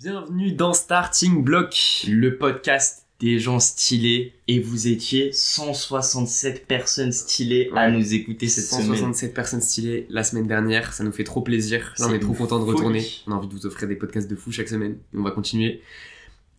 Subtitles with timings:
[0.00, 4.32] Bienvenue dans Starting Block, le podcast des gens stylés.
[4.46, 8.86] Et vous étiez 167 personnes stylées à nous écouter cette semaine.
[8.86, 11.94] 167 personnes stylées la semaine dernière, ça nous fait trop plaisir.
[11.98, 13.04] Là, on est trop content de retourner.
[13.26, 14.98] On a envie de vous offrir des podcasts de fou chaque semaine.
[15.12, 15.82] Et on va continuer.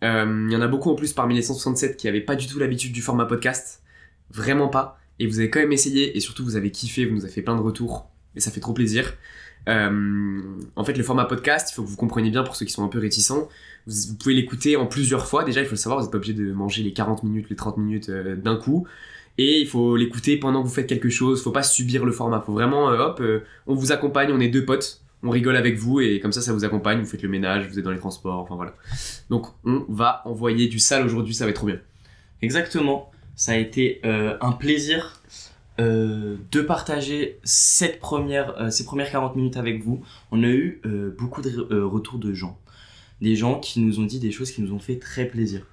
[0.03, 2.45] Euh, Il y en a beaucoup en plus parmi les 167 qui avaient pas du
[2.45, 3.81] tout l'habitude du format podcast.
[4.31, 4.99] Vraiment pas.
[5.17, 7.41] Et vous avez quand même essayé et surtout vous avez kiffé, vous nous avez fait
[7.41, 8.09] plein de retours.
[8.35, 9.13] Et ça fait trop plaisir.
[9.67, 10.41] Euh,
[10.75, 12.83] en fait, le format podcast, il faut que vous compreniez bien pour ceux qui sont
[12.83, 13.47] un peu réticents.
[13.87, 15.43] Vous, pouvez l'écouter en plusieurs fois.
[15.43, 17.55] Déjà, il faut le savoir, vous n'êtes pas obligé de manger les 40 minutes, les
[17.55, 18.87] 30 minutes euh, d'un coup.
[19.37, 21.43] Et il faut l'écouter pendant que vous faites quelque chose.
[21.43, 22.41] Faut pas subir le format.
[22.41, 23.21] Faut vraiment, euh, hop,
[23.67, 25.01] on vous accompagne, on est deux potes.
[25.21, 26.99] On rigole avec vous et comme ça, ça vous accompagne.
[26.99, 28.73] Vous faites le ménage, vous êtes dans les transports, enfin voilà.
[29.29, 31.79] Donc, on va envoyer du sale aujourd'hui, ça va être trop bien.
[32.41, 33.11] Exactement.
[33.35, 35.18] Ça a été un plaisir
[35.79, 40.01] euh, de partager cette première, euh, ces premières 40 minutes avec vous.
[40.31, 41.49] On a eu euh, beaucoup de
[41.83, 42.59] retours de gens.
[43.21, 45.65] Des gens qui nous ont dit des choses qui nous ont fait très plaisir.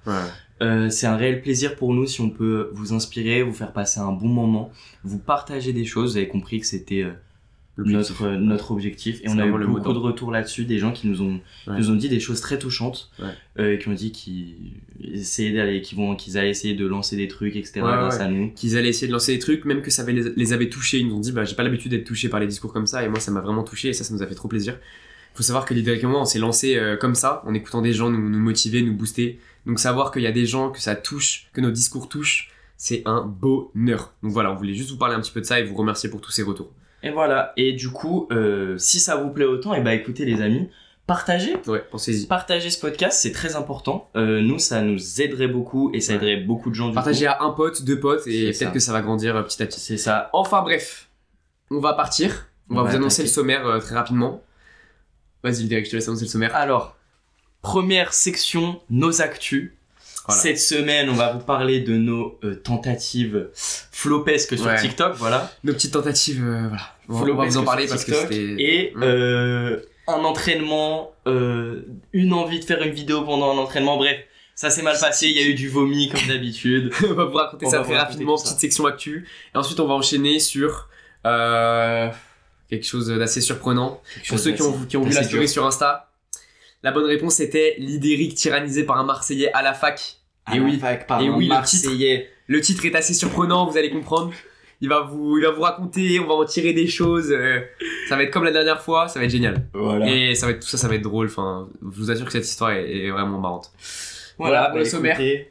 [0.89, 4.11] C'est un réel plaisir pour nous si on peut vous inspirer, vous faire passer un
[4.11, 4.71] bon moment,
[5.03, 6.11] vous partager des choses.
[6.11, 7.05] Vous avez compris que c'était
[7.77, 9.19] notre, euh, notre objectif.
[9.23, 11.39] Et on a eu le mot beaucoup de retours là-dessus, des gens qui nous ont,
[11.67, 11.77] Ouais.
[11.77, 13.25] nous ont dit des choses très touchantes, Ouais.
[13.59, 14.73] euh, qui ont dit qu'ils
[15.53, 17.81] d'aller, qu'ils vont, qu'ils allaient essayer de lancer des trucs, etc.
[17.81, 18.51] Grâce à nous.
[18.51, 20.99] qu'ils allaient essayer de lancer des trucs, même que ça avait- les, les avait touchés.
[20.99, 23.03] Ils nous ont dit, bah, j'ai pas l'habitude d'être touché par les discours comme ça,
[23.03, 24.77] et moi, ça m'a vraiment touché, et ça, ça nous a fait trop plaisir.
[25.35, 27.93] Faut savoir que Lidéric et moi, on s'est lancé euh, comme ça, en écoutant des
[27.93, 29.39] gens nous, nous motiver, nous booster.
[29.67, 33.01] Donc, savoir qu'il y a des gens, que ça touche, que nos discours touchent, c'est
[33.05, 34.13] un bonheur.
[34.23, 36.09] Donc voilà, on voulait juste vous parler un petit peu de ça et vous remercier
[36.09, 36.71] pour tous ces retours.
[37.07, 37.53] Et voilà.
[37.57, 40.69] Et du coup, euh, si ça vous plaît autant, et bah écoutez les amis,
[41.05, 41.55] partagez.
[41.67, 42.25] Ouais, pensez-y.
[42.27, 44.09] Partagez ce podcast, c'est très important.
[44.15, 46.17] Euh, nous, ça nous aiderait beaucoup et ça Ouais.
[46.17, 48.91] aiderait beaucoup de gens du Partagez à un pote, deux potes, et peut-être que ça
[48.91, 49.71] va grandir euh, petit à coup.
[49.71, 49.79] petit.
[49.79, 50.29] C'est ça.
[50.33, 51.07] Enfin bref,
[51.71, 52.47] on va partir.
[52.69, 54.43] On, On va va vous annoncer le sommaire euh, très rapidement.
[55.43, 56.53] Vas-y, Lidéric, je te laisse annoncer le sommaire.
[56.55, 56.97] Alors,
[57.61, 59.71] première section, nos actus.
[60.25, 60.41] Voilà.
[60.41, 64.81] Cette semaine, on va vous parler de nos euh, tentatives flopesques sur Ouais.
[64.81, 65.49] TikTok, voilà.
[65.63, 66.81] Nos petites tentatives, voilà.
[67.07, 68.55] Va- on va vous en parler parce que c'était.
[68.59, 69.03] Et Mm.
[69.03, 71.81] euh, un entraînement, euh,
[72.13, 74.17] une envie de faire une vidéo pendant un entraînement, bref.
[74.55, 76.91] Ça s'est mal passé, il y a eu du vomi comme d'habitude.
[77.09, 78.45] on va vous raconter On ça très rapidement, ça.
[78.45, 79.27] petite section actu.
[79.53, 80.89] Et ensuite, on va enchaîner sur
[81.25, 82.09] euh,
[82.69, 84.01] quelque chose d'assez surprenant.
[84.27, 86.09] Pour ceux qui ont, qui ont vu la story sur Insta,
[86.83, 90.17] la bonne réponse était l'Idéric tyrannisé par un Marseillais à la fac.
[90.53, 92.29] Et oui, par et un oui, le Marseillais.
[92.47, 94.33] le titre est assez surprenant, vous allez comprendre.
[94.81, 97.31] Il va vous, il va vous raconter, on va en tirer des choses.
[97.31, 97.61] euh,
[98.09, 99.65] ça va être comme la dernière fois, ça va être génial.
[99.73, 100.07] Voilà.
[100.07, 101.25] Et ça va être tout ça, ça va être drôle.
[101.27, 103.71] Enfin, je vous assure que cette histoire est, est vraiment marrante.
[104.37, 105.19] Voilà, pour le bah, sommaire.
[105.19, 105.49] écoutez,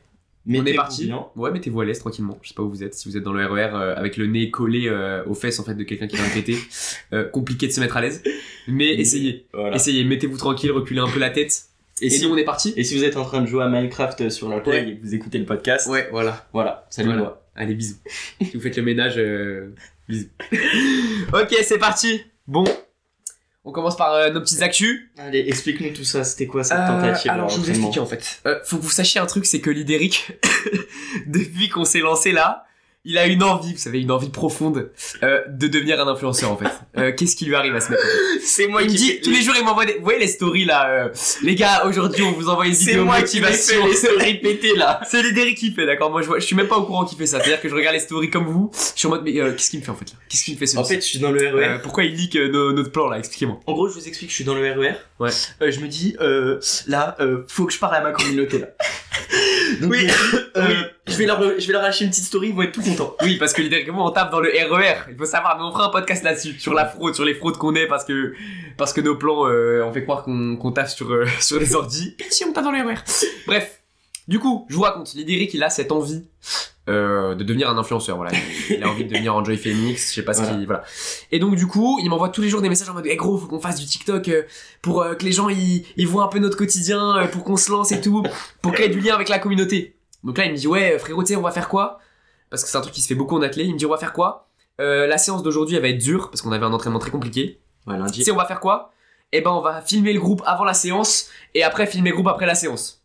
[0.48, 1.06] On est parti.
[1.06, 1.26] bien.
[1.34, 2.38] Ouais, mettez-vous à l'aise tranquillement.
[2.42, 2.94] Je sais pas où vous êtes.
[2.94, 5.64] Si vous êtes dans le RER euh, avec le nez collé euh, aux fesses en
[5.64, 6.56] fait de quelqu'un qui vient de péter,
[7.12, 8.22] euh, compliqué de se mettre à l'aise.
[8.68, 9.74] Mais essayez, Voilà.
[9.74, 10.04] essayez.
[10.04, 11.62] Mettez-vous tranquille, reculez un peu la tête.
[12.00, 13.68] Et, Et si- on est parti Et si vous êtes en train de jouer à
[13.68, 14.88] Minecraft sur la play Ouais.
[14.90, 16.46] et que vous écoutez le podcast, Ouais, voilà.
[16.52, 17.22] voilà, salut Voilà.
[17.22, 17.42] moi.
[17.56, 17.96] Allez, bisous.
[18.40, 19.74] si vous faites le ménage, euh,
[20.08, 20.28] bisous.
[21.32, 22.22] ok, c'est parti.
[22.46, 22.64] Bon,
[23.64, 25.08] on commence par euh, nos petites actus.
[25.18, 28.06] Allez, explique-nous tout ça, c'était quoi cette Euh, tentative alors, je vais vous expliquer en
[28.06, 28.40] fait.
[28.46, 30.32] Euh, faut que vous sachiez un truc, c'est que l'Idéric,
[31.26, 32.65] depuis qu'on s'est lancé là,
[33.06, 34.90] il a une envie, vous savez, une envie profonde
[35.22, 36.68] euh, de devenir un influenceur en fait.
[36.98, 37.96] Euh, Qu'est-ce qui lui arrive à en fait
[38.44, 39.94] C'est moi Il me qui dit, tous les jours, il m'envoie des...
[39.94, 41.08] Vous voyez les stories là euh,
[41.42, 43.76] Les gars, aujourd'hui, on vous envoie une vidéo moi qui motivation.
[43.76, 45.00] faire les stories pétées là.
[45.08, 47.16] C'est l'Idéric qui fait, d'accord Moi, je, vois, je suis même pas au courant qu'il
[47.16, 47.38] fait ça.
[47.38, 48.70] C'est-à-dire que je regarde les stories comme vous.
[48.74, 50.18] Je suis en mode, mais euh, qu'est-ce qu'il me fait en fait là?
[50.28, 51.64] Qu'est-ce qu'il me fait ce En fait, je suis dans le RER.
[51.64, 53.18] Euh, pourquoi il leak euh, notre plan là?
[53.18, 53.60] Expliquez-moi.
[53.66, 54.94] En gros, je vous explique, je suis dans le RER.
[55.18, 55.30] Ouais.
[55.62, 58.66] Euh, je me dis, euh, là, euh, faut que je parle à ma communauté là.
[59.80, 60.06] Donc, Oui.
[60.56, 60.74] euh, Oui.
[61.06, 63.14] je vais leur, je vais leur lâcher une petite story, ils vont être tout contents.
[63.22, 64.94] Oui, parce que moi, on tape dans le RER.
[65.10, 67.56] Il faut savoir, mais on fera un podcast là-dessus, sur la fraude, sur les fraudes
[67.56, 68.34] qu'on est, parce que
[68.76, 72.14] parce que nos plans, euh, on fait croire qu'on tape sur, euh, sur les ordis.
[72.18, 72.94] Et si on tape dans le RER
[73.46, 73.80] Bref.
[74.28, 76.24] Du coup, je vous raconte, l'Idéric, il a cette envie
[76.88, 78.16] euh, de devenir un influenceur.
[78.16, 78.32] Voilà,
[78.70, 80.56] il, il a envie de devenir Enjoy Phoenix, je sais pas ce Voilà.
[80.56, 80.66] qu'il.
[80.66, 80.84] Voilà.
[81.32, 83.36] Et donc, du coup, il m'envoie tous les jours des messages en mode, eh gros,
[83.38, 84.42] faut qu'on fasse du TikTok euh,
[84.82, 87.56] pour euh, que les gens ils, ils voient un peu notre quotidien, euh, pour qu'on
[87.56, 88.22] se lance et tout,
[88.62, 89.96] pour créer du lien avec la communauté.
[90.24, 91.98] Donc là, il me dit, ouais, frérot, tu sais, on va faire quoi?
[92.50, 93.66] Parce que c'est un truc qui se fait beaucoup en athlète.
[93.66, 94.48] Il me dit, on va faire quoi?
[94.80, 97.60] Euh, La séance d'aujourd'hui, elle va être dure, parce qu'on avait un entraînement très compliqué.
[97.86, 98.24] Ouais, Tu lundi.
[98.24, 98.92] sais, on va faire quoi?
[99.32, 102.28] Eh ben, on va filmer le groupe avant la séance, et après filmer le groupe
[102.28, 103.02] après la séance.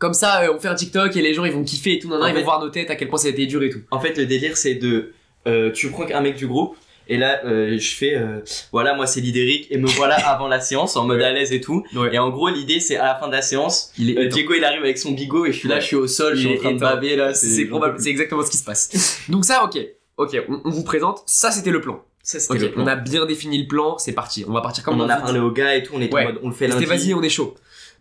[0.00, 2.08] Comme ça, euh, on fait un TikTok et les gens ils vont kiffer et tout,
[2.08, 3.46] nan, nan, En ils fait- vont voir nos têtes, à quel point ça a été
[3.46, 3.80] dur et tout.
[3.92, 5.12] En fait, le délire, c'est de.
[5.46, 6.74] euh, tu prends un mec du groupe,
[7.08, 8.14] et là, euh, je fais.
[8.16, 8.40] euh,
[8.72, 11.24] voilà, moi, c'est Lidéric, et me voilà avant la séance, en mode Ouais.
[11.24, 11.84] à l'aise et tout.
[11.94, 12.14] Ouais.
[12.14, 14.26] Et en gros, l'idée, c'est à la fin de la séance, Il est euh.
[14.28, 15.80] Diego, il arrive avec son bigot, et je suis là, Ouais.
[15.82, 16.94] je suis au sol, je Il suis en est train de éteint.
[16.94, 17.34] baver, là.
[17.34, 19.20] C'est probable, c'est exactement ce qui se passe.
[19.28, 19.78] Donc ça, ok,
[20.16, 21.22] ok, on, on vous présente.
[21.26, 22.02] Ça, c'était le plan.
[22.22, 22.84] Ça, c'était Ok, le plan.
[22.84, 24.44] on a bien défini le plan, c'est parti.
[24.48, 26.22] On va partir comme on en a parlé aux gars et tout, on était Ouais.
[26.22, 27.04] en mode, on le fait C'était lundi.
[27.06, 27.54] vas-y, on est chaud.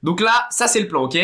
[0.03, 1.17] Donc là, ça c'est le plan, ok?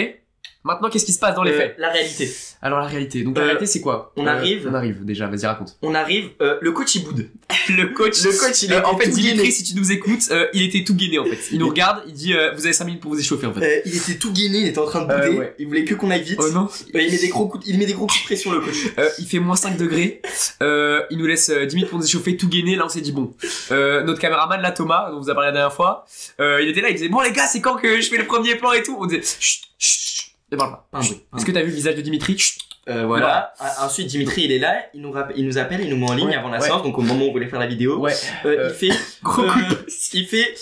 [0.66, 2.30] Maintenant, qu'est-ce qui se passe dans les Euh, faits La réalité.
[2.62, 3.24] Alors la réalité.
[3.24, 4.68] Donc la Euh, réalité, c'est quoi on Euh, arrive.
[4.70, 5.28] On arrive déjà.
[5.28, 5.78] Vas-y, raconte.
[5.84, 7.30] On arrive, euh, le coach il boude.
[7.70, 8.22] Le coach.
[8.24, 10.96] Le coach il était en fait, Dimitri, si tu nous écoutes, euh, il était tout
[10.96, 11.38] gainé en fait.
[11.52, 13.64] Il nous regarde, il dit euh, Vous avez 5 minutes pour vous échauffer en fait.
[13.64, 15.38] Euh, il était tout gainé, il était en train de bouder.
[15.38, 15.56] ouais.
[15.60, 16.40] Il voulait que qu'on aille vite.
[16.42, 18.60] Oh non il met des gros coups, il met des gros coups de pression le
[18.62, 18.76] coach.
[18.98, 20.22] Euh, Il fait moins 5 degrés.
[20.64, 22.76] Euh, il nous laisse euh, 10 minutes pour nous échauffer, tout gainé.
[22.76, 23.34] Là, on s'est dit Bon.
[23.72, 26.06] Euh, notre caméraman, là, Thomas, dont on vous a parlé la dernière fois,
[26.40, 28.26] euh, il était là, il disait Bon, les gars, c'est quand que je fais le
[28.26, 28.98] premier plan et tout?
[29.00, 30.35] On disait chut, chut.
[30.52, 30.88] Ne parle pas.
[30.92, 31.22] Pas un bruit.
[31.36, 32.60] Est-ce que t'as vu le visage de Dimitri Chut.
[32.88, 33.52] Euh, voilà.
[33.82, 36.28] Ensuite, Dimitri, il est là, il nous, il nous appelle, il nous met en ligne
[36.28, 36.66] Ouais, avant la ouais.
[36.68, 37.98] séance, donc au moment où on voulait faire la vidéo.
[37.98, 38.14] Ouais.
[38.46, 40.54] Euh, Euh, il fait, Gros coup de- il fait,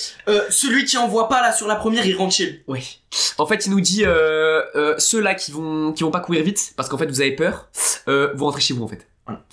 [0.50, 2.64] celui qui envoie pas là sur la première, il rentre chez lui.
[2.68, 2.82] Ouais.
[3.38, 4.06] En fait, il nous dit
[5.00, 7.68] ceux là qui vont qui vont pas courir vite parce qu'en fait vous avez peur,
[8.08, 9.06] vous rentrez chez vous en fait.
[9.26, 9.44] Voilà.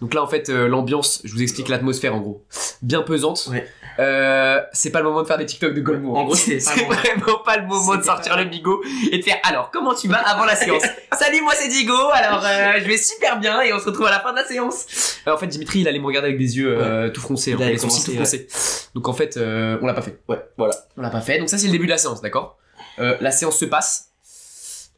[0.00, 2.44] Donc là en fait euh, l'ambiance, je vous explique l'atmosphère en gros,
[2.80, 3.48] bien pesante.
[3.50, 3.66] Ouais.
[3.98, 6.16] Euh, c'est pas le moment de faire des TikTok de Golmo.
[6.16, 8.82] En gros, c'est vraiment pas le moment de sortir le bigot
[9.12, 10.82] et de faire alors comment tu vas avant la séance?
[11.18, 14.10] Salut moi c'est Digo, alors euh, je vais super bien et on se retrouve à
[14.10, 15.18] la fin de la séance.
[15.26, 17.72] Euh, en fait Dimitri il allait me regarder avec des yeux tout froncés, hein, allait
[17.72, 18.48] les sourcils tout froncés.
[18.94, 20.18] Donc en fait on l'a pas fait.
[20.28, 20.74] Ouais, voilà.
[20.96, 21.38] On l'a pas fait.
[21.38, 22.56] Donc ça c'est le début de la séance, d'accord?
[22.98, 24.09] La séance se passe.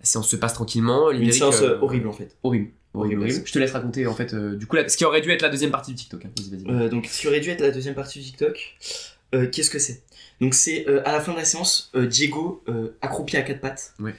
[0.02, 1.10] La séance se passe tranquillement.
[1.10, 2.36] Une séance euh, euh, horrible en fait.
[2.42, 2.70] Horrible.
[2.94, 3.42] Horrible, horrible.
[3.46, 5.42] Je te laisse raconter en fait euh, du coup là, ce qui aurait dû être
[5.42, 6.26] la deuxième partie du TikTok.
[6.26, 6.88] hein.
[6.88, 8.76] Donc, ce qui aurait dû être la deuxième partie du TikTok,
[9.50, 10.02] qu'est-ce que c'est?
[10.40, 12.62] Donc, c'est à la fin de la séance, Diego
[13.00, 14.14] accroupi à quatre pattes, Ouais.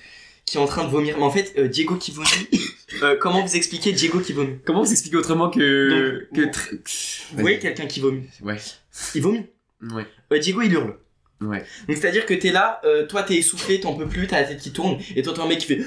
[0.46, 1.16] qui est en train de vomir.
[1.18, 2.28] Mais en fait, euh, Diego qui vomit.
[3.04, 4.58] euh, comment vous expliquez Diego qui vomit?
[4.66, 6.76] Comment vous expliquer autrement que Donc, que
[7.34, 8.24] Vous voyez quelqu'un qui vomit?
[8.42, 8.58] Ouais.
[9.16, 9.46] Il vomit.
[9.92, 10.06] Ouais.
[10.32, 10.96] Euh, Diego il hurle.
[11.48, 11.64] Ouais.
[11.88, 14.42] Donc c'est à dire que t'es là, euh, toi t'es essoufflé, t'en peux plus, t'as
[14.42, 15.80] la tête qui tourne, et toi t'as un mec qui fait.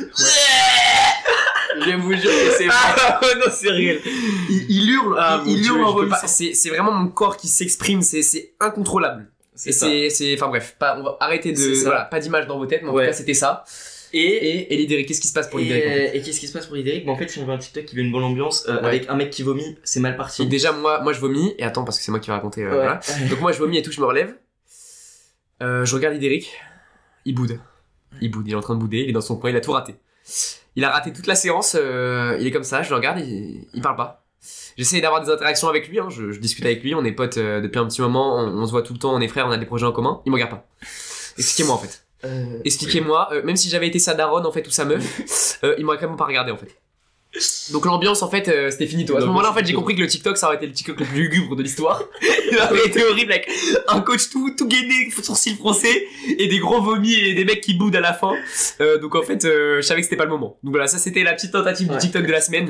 [1.79, 4.01] Je vous jure que c'est Ah, non c'est réel.
[4.49, 6.27] Il, il hurle, Ah, il, hurle en je peux vomissant.
[6.27, 8.01] C'est vraiment mon corps qui s'exprime.
[8.03, 9.29] C'est c'est incontrôlable.
[9.55, 9.87] C'est Et ça.
[10.17, 10.77] c'est enfin bref.
[10.79, 12.81] Pas on va arrêter de voilà pas d'image dans vos têtes.
[12.83, 13.05] Mais en Ouais.
[13.05, 13.65] tout cas c'était ça.
[14.15, 16.17] Et, Et et Lidéric, qu'est-ce qui se passe pour et, Lidéric en fait?
[16.17, 17.85] Et qu'est-ce qui se passe pour Lidéric bah, En fait, si on veut un TikTok
[17.85, 18.87] qui veut une bonne ambiance, euh, Ouais.
[18.87, 20.41] avec un mec qui vomit, c'est mal parti.
[20.43, 22.63] Donc déjà moi moi je vomis et attends parce que c'est moi qui vais raconter.
[22.63, 22.75] euh, Ouais.
[22.77, 23.01] voilà.
[23.29, 24.35] Donc moi je vomis et tout, je me relève.
[25.63, 26.53] Euh, je regarde Idéric,
[27.25, 27.61] il boude.
[28.21, 29.61] Il boude, il est en train de bouder, il est dans son coin, il a
[29.61, 29.97] tout raté.
[30.75, 33.67] Il a raté toute la séance, euh, il est comme ça, je le regarde, il,
[33.73, 34.25] il parle pas.
[34.77, 37.39] J'essaie d'avoir des interactions avec lui, hein, je, je discute avec lui, on est potes
[37.39, 39.47] euh, depuis un petit moment, on, on se voit tout le temps, on est frères,
[39.47, 40.67] on a des projets en commun, il me regarde pas.
[41.39, 42.03] Expliquez-moi en fait.
[42.65, 46.09] Expliquez-moi, même si j'avais été sa daronne en fait ou sa meuf, il m'aurait quand
[46.09, 46.77] même pas regardé en fait.
[47.73, 49.17] Donc l'ambiance en fait euh, c'était finito.
[49.17, 51.01] À ce moment-là en fait j'ai compris que le TikTok ça aurait été le TikTok
[51.01, 52.03] le plus lugubre de l'histoire.
[52.51, 53.49] Il aurait été horrible avec
[53.89, 56.07] un coach tout tout gainé, sourcils froncés
[56.39, 58.33] et des gros vomis et des mecs qui boudent à la fin.
[58.81, 60.57] Euh, donc en fait euh, je savais que c'était pas le moment.
[60.63, 61.95] Donc voilà ça c'était la petite tentative Ouais.
[61.97, 62.69] du TikTok de la semaine.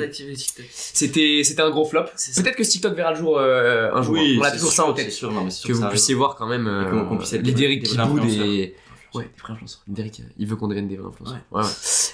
[0.71, 2.05] C'était c'était un gros flop.
[2.05, 4.15] Peut-être que ce TikTok verra le jour euh, un jour.
[4.15, 5.13] Oui, on a c'est toujours sûr, ça en c'est tête.
[5.13, 7.97] sûr, non, mais c'est sûr Que vous puissiez voir quand même être les des qui
[7.99, 8.75] boudent et
[9.17, 9.81] Ouais, des vrais influenceurs.
[9.87, 11.39] Derrick, il veut qu'on devienne des vrais influenceurs.
[11.51, 11.63] Ouais.
[11.63, 11.69] ouais.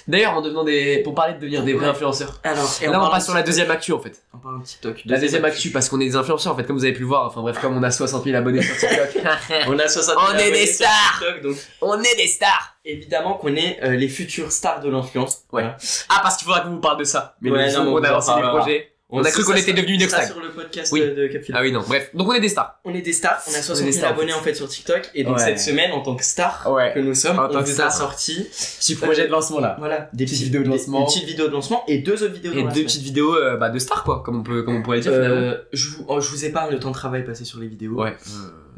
[0.07, 0.99] D'ailleurs, en devenant des.
[1.03, 2.39] Pour parler de devenir des vrais influenceurs.
[2.43, 4.23] Alors, et Là, on passe sur la deuxième actu en fait.
[4.33, 5.01] On parle de TikTok.
[5.05, 7.07] La deuxième actu, parce qu'on est des influenceurs en fait, comme vous avez pu le
[7.07, 7.25] voir.
[7.27, 9.23] Enfin bref, comme on a 60 000 abonnés sur TikTok.
[9.67, 11.19] On a 60 On est des stars.
[11.19, 15.43] TikTok, donc on est des stars évidemment qu'on est euh, les futures stars de l'influence.
[15.51, 15.61] Ouais.
[15.63, 15.77] Voilà.
[16.09, 17.35] Ah, parce qu'il faudra qu'on vous parle de ça.
[17.41, 18.92] Mais Ouais, non, on on a lancé des projets.
[19.15, 20.25] On a cru qu'on était devenus une extag.
[20.27, 21.01] sur le podcast Oui.
[21.01, 21.41] de, de.
[21.53, 22.09] Ah oui, non, bref.
[22.15, 22.79] Donc on est des stars.
[22.83, 24.67] On est des stars, on a 60 des 000 stars, en abonnés en fait sur
[24.67, 25.43] TikTok et donc Ouais.
[25.43, 26.91] cette semaine en tant que star Ouais.
[26.93, 28.43] que nous sommes, En on vous a sorti
[28.79, 29.75] Petit projet de lancement là.
[29.77, 30.99] voilà des Petite petites vidéo de des- lancement.
[31.01, 32.85] une petite vidéo de lancement et deux autres vidéos Et dans la deux semaine.
[32.87, 35.11] petites vidéos euh, bah, de stars quoi, comme on, peut, comme on pourrait le dire
[35.13, 35.35] finalement.
[35.41, 38.01] Euh, je vous oh, je vous épargne le temps de travail passé sur les vidéos.
[38.01, 38.15] Ouais.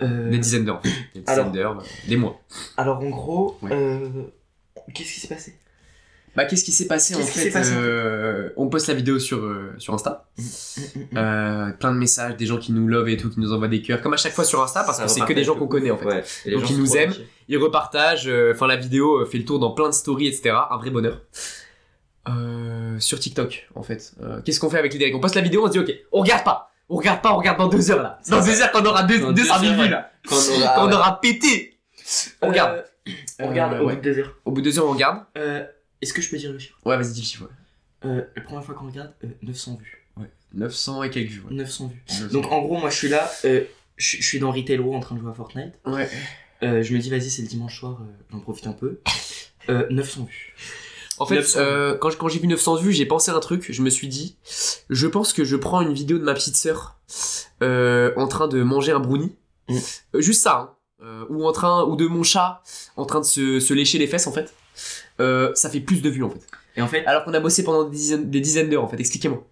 [0.02, 0.82] Euh, Des dizaines d'heures.
[1.14, 2.42] Des dizaines d'heures, euh, des mois.
[2.76, 4.00] Alors en gros, euh,
[4.94, 5.56] qu'est-ce qui s'est passé?
[6.36, 9.94] Bah qu'est-ce qui s'est passé en fait euh, On poste la vidéo sur, euh, sur
[9.94, 10.26] Insta.
[11.16, 13.82] Euh, plein de messages, des gens qui nous love et tout, qui nous envoient des
[13.82, 15.92] cœurs, comme à chaque fois sur Insta, parce que c'est que des gens qu'on connaît
[15.92, 16.06] en fait.
[16.06, 16.24] Ouais.
[16.46, 17.14] Et les Donc gens ils nous aiment.
[17.48, 20.56] Ils repartagent, enfin la vidéo fait le tour dans plein de stories, etc.
[20.70, 21.22] Un vrai bonheur.
[23.00, 24.14] Sur TikTok en fait.
[24.44, 26.44] Qu'est-ce qu'on fait avec les On poste la vidéo, on se dit ok, on regarde
[26.44, 28.20] pas, on regarde pas, on regarde dans deux heures là.
[28.30, 30.36] Dans deux heures quand on aura deux, Dans 200 000 deux heures, vues là, Quand
[30.36, 31.80] on aura, on aura pété.
[32.42, 32.84] On regarde.
[33.40, 34.36] On regarde au bout de deux heures.
[34.44, 35.24] Au bout de deux heures on regarde.
[36.06, 36.78] Euh, Est-ce que je peux dire le chiffre?
[36.86, 37.44] Ouais vas-y dis le chiffre.
[37.44, 38.10] ouais.
[38.10, 40.02] euh, La première fois qu'on regarde, euh, 900 vues.
[40.54, 41.42] 900 et quelques vues.
[41.50, 41.54] ouais.
[41.56, 42.02] 900 vues.
[42.10, 42.28] 900.
[42.32, 43.64] Donc en gros, moi je suis là, euh,
[43.98, 45.74] je je suis dans Retail Row en train de jouer à Fortnite.
[45.86, 46.10] ouais.
[46.64, 49.02] Euh, je me dis, vas-y, c'est le dimanche soir, euh, j'en profite un peu.
[49.70, 50.56] Euh, 900 vues.
[51.18, 53.68] En fait, 900 euh, quand, j'ai vu 900 vues, j'ai pensé à un truc.
[53.72, 54.38] Je me suis dit,
[54.90, 56.98] je pense que je prends une vidéo de ma petite sœur
[57.62, 59.36] euh, en train de manger un brownie.
[59.68, 59.78] Mm.
[60.16, 60.56] Euh, juste ça.
[60.58, 60.72] hein.
[61.04, 62.64] Euh, ou en train, ou de mon chat
[62.96, 64.54] en train de se, se lécher les fesses en fait.
[65.20, 66.42] Euh, ça fait plus de vues en fait.
[66.78, 69.00] Et en fait, Alors qu'on a bossé pendant des dizaines, des dizaines d'heures en fait.
[69.00, 69.46] Expliquez-moi.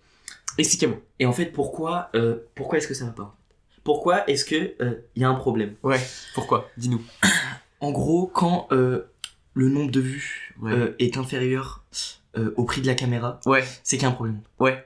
[0.57, 0.97] Expliquez-moi.
[1.19, 3.35] et en fait pourquoi, euh, pourquoi est-ce que ça va pas
[3.83, 5.75] Pourquoi est-ce que euh, il y a un problème?
[5.83, 5.99] Ouais.
[6.35, 6.69] Pourquoi?
[6.77, 7.01] Dis-nous.
[7.79, 9.09] En gros, quand euh,
[9.53, 10.71] le nombre de vues Ouais.
[10.71, 11.83] euh, est inférieur
[12.37, 13.63] euh, au prix de la caméra, Ouais.
[13.83, 14.39] c'est qu'il y a un problème.
[14.59, 14.85] Ouais.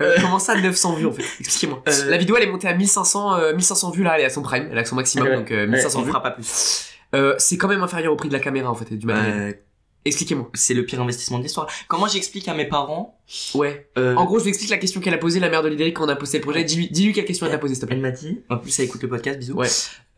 [0.00, 1.22] Euh, comment ça 900 vues en fait?
[1.40, 1.82] Expliquez-moi.
[1.88, 4.30] Euh, La vidéo elle est montée à 1500, euh, 1500 vues là, elle est à
[4.30, 6.08] son prime, elle est à son maximum donc euh, Ouais, 1500 on vues.
[6.10, 6.86] fera pas plus.
[7.14, 9.60] Euh, c'est quand même inférieur au prix de la caméra en fait et du matériel.
[10.06, 10.48] Expliquez-moi.
[10.54, 11.68] c'est le pire investissement de l'histoire.
[11.88, 13.18] Comment j'explique à mes parents
[13.54, 13.88] Ouais.
[13.98, 15.96] euh, En gros, je vous explique la question qu'elle a posée, la mère de Lidéric,
[15.96, 16.64] quand on a posté le projet.
[16.64, 17.96] Dis-lui dis-lui quelle question elle t'a posée, s'il te plaît.
[17.96, 19.54] Elle m'a dit, en plus elle écoute le podcast, bisous.
[19.54, 19.68] Ouais.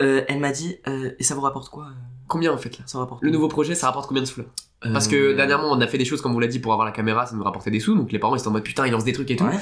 [0.03, 1.89] Euh, elle m'a dit, euh, et ça vous rapporte quoi
[2.29, 2.85] Combien en fait là?
[2.87, 4.47] Ça rapporte Le nouveau projet, ça rapporte combien de sous là?
[4.93, 6.93] Parce que dernièrement, on a fait des choses comme vous l'a dit pour avoir la
[6.93, 8.93] caméra, ça nous rapportait des sous, donc les parents ils étaient en mode putain, ils
[8.93, 9.45] lancent des trucs et tout.
[9.45, 9.57] Ouais.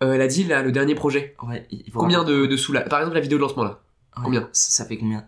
[0.00, 1.34] Elle a dit là, le dernier projet.
[1.42, 2.82] Ouais, il il faut Combien de, de sous là?
[2.82, 3.80] Par exemple, la vidéo de lancement là.
[4.16, 4.48] Ouais, combien?
[4.52, 5.24] Ça, ça fait combien?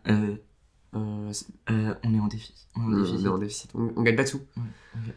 [0.94, 1.32] Euh,
[1.70, 2.56] Euh, On est en déficit.
[2.76, 3.25] On est en on déficit.
[3.25, 4.40] est en déficit, on, on gagne pas de sous.
[4.56, 4.61] On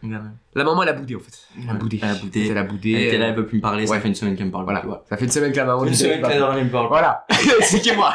[0.04, 0.34] on gagne rien.
[0.56, 1.34] La maman elle a boudé en fait.
[1.62, 2.00] Elle a boudé.
[2.02, 2.48] Elle a boudé.
[2.48, 2.92] Elle a boudé.
[2.92, 4.00] Elle était là, elle veut plus me parler, ça ouais.
[4.00, 4.66] fait une semaine qu'elle me parle.
[4.66, 5.04] Voilà.
[5.10, 6.88] Ça fait une semaine que la maman Une semaine qu'elle me parle.
[6.88, 7.26] Voilà.
[7.60, 8.14] Expliquez-moi.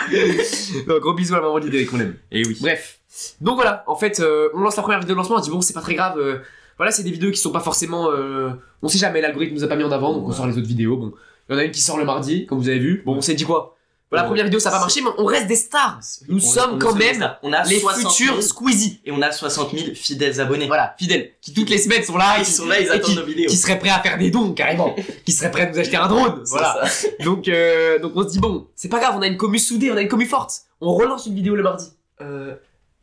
[0.86, 2.16] Donc, gros bisous à la maman d'idée qu'on aime.
[2.30, 2.56] Et oui.
[2.60, 3.00] Bref.
[3.40, 5.60] Donc voilà, en fait, euh, on lance la première vidéo de lancement, on dit bon,
[5.60, 6.18] c'est pas très grave.
[6.18, 6.38] euh,
[6.76, 8.10] voilà, c'est des vidéos qui sont pas forcément.
[8.12, 8.50] euh,
[8.82, 10.68] on sait jamais, l'algorithme nous a pas mis en avant, donc on sort les autres
[10.68, 10.96] vidéos.
[10.96, 11.12] Bon,
[11.48, 13.02] il y en a une qui sort le mardi, comme vous avez vu.
[13.06, 13.77] Bon, on s'est dit quoi?
[14.10, 14.26] Voilà, la Ouais.
[14.30, 16.00] première vidéo, ça va pas marcher, mais on reste des stars.
[16.28, 19.00] Nous On- sommes quand même On a Les 60 000 futurs Squeezie.
[19.04, 20.66] Et on a 60 000 fidèles abonnés.
[20.66, 22.90] Voilà, fidèles, qui toutes les semaines sont là, et Ils qui sont là, ils et
[22.90, 23.50] attendent qui, nos vidéos.
[23.50, 24.94] qui seraient prêts à faire des dons carrément,
[25.26, 26.42] qui seraient prêts à nous acheter un drone.
[26.46, 26.86] Voilà.
[26.88, 27.08] ça.
[27.24, 29.90] Donc, euh, donc on se dit bon, c'est pas grave, on a une commu soudée,
[29.92, 30.52] on a une commu forte.
[30.80, 31.86] On relance une vidéo le mardi.
[32.22, 32.54] Euh,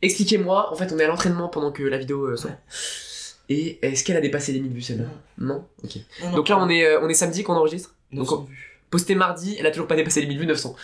[0.02, 2.36] expliquez-moi, en fait, on est à l'entraînement pendant que la vidéo euh.
[3.48, 5.04] Et est-ce qu'elle a dépassé les 1000 vues celle-là?
[5.38, 5.96] Non Ok.
[6.20, 7.94] Non, non, Donc là, on est, euh, on est samedi qu'on enregistre?
[8.12, 8.75] 900 donc, vues.
[8.90, 10.74] Posté mardi, elle a toujours pas dépassé les 1000 vues, 900.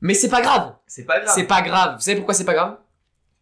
[0.00, 0.74] Mais c'est pas grave.
[0.86, 1.32] C'est pas grave.
[1.34, 1.94] C'est pas grave.
[1.96, 2.76] Vous savez pourquoi c'est pas grave?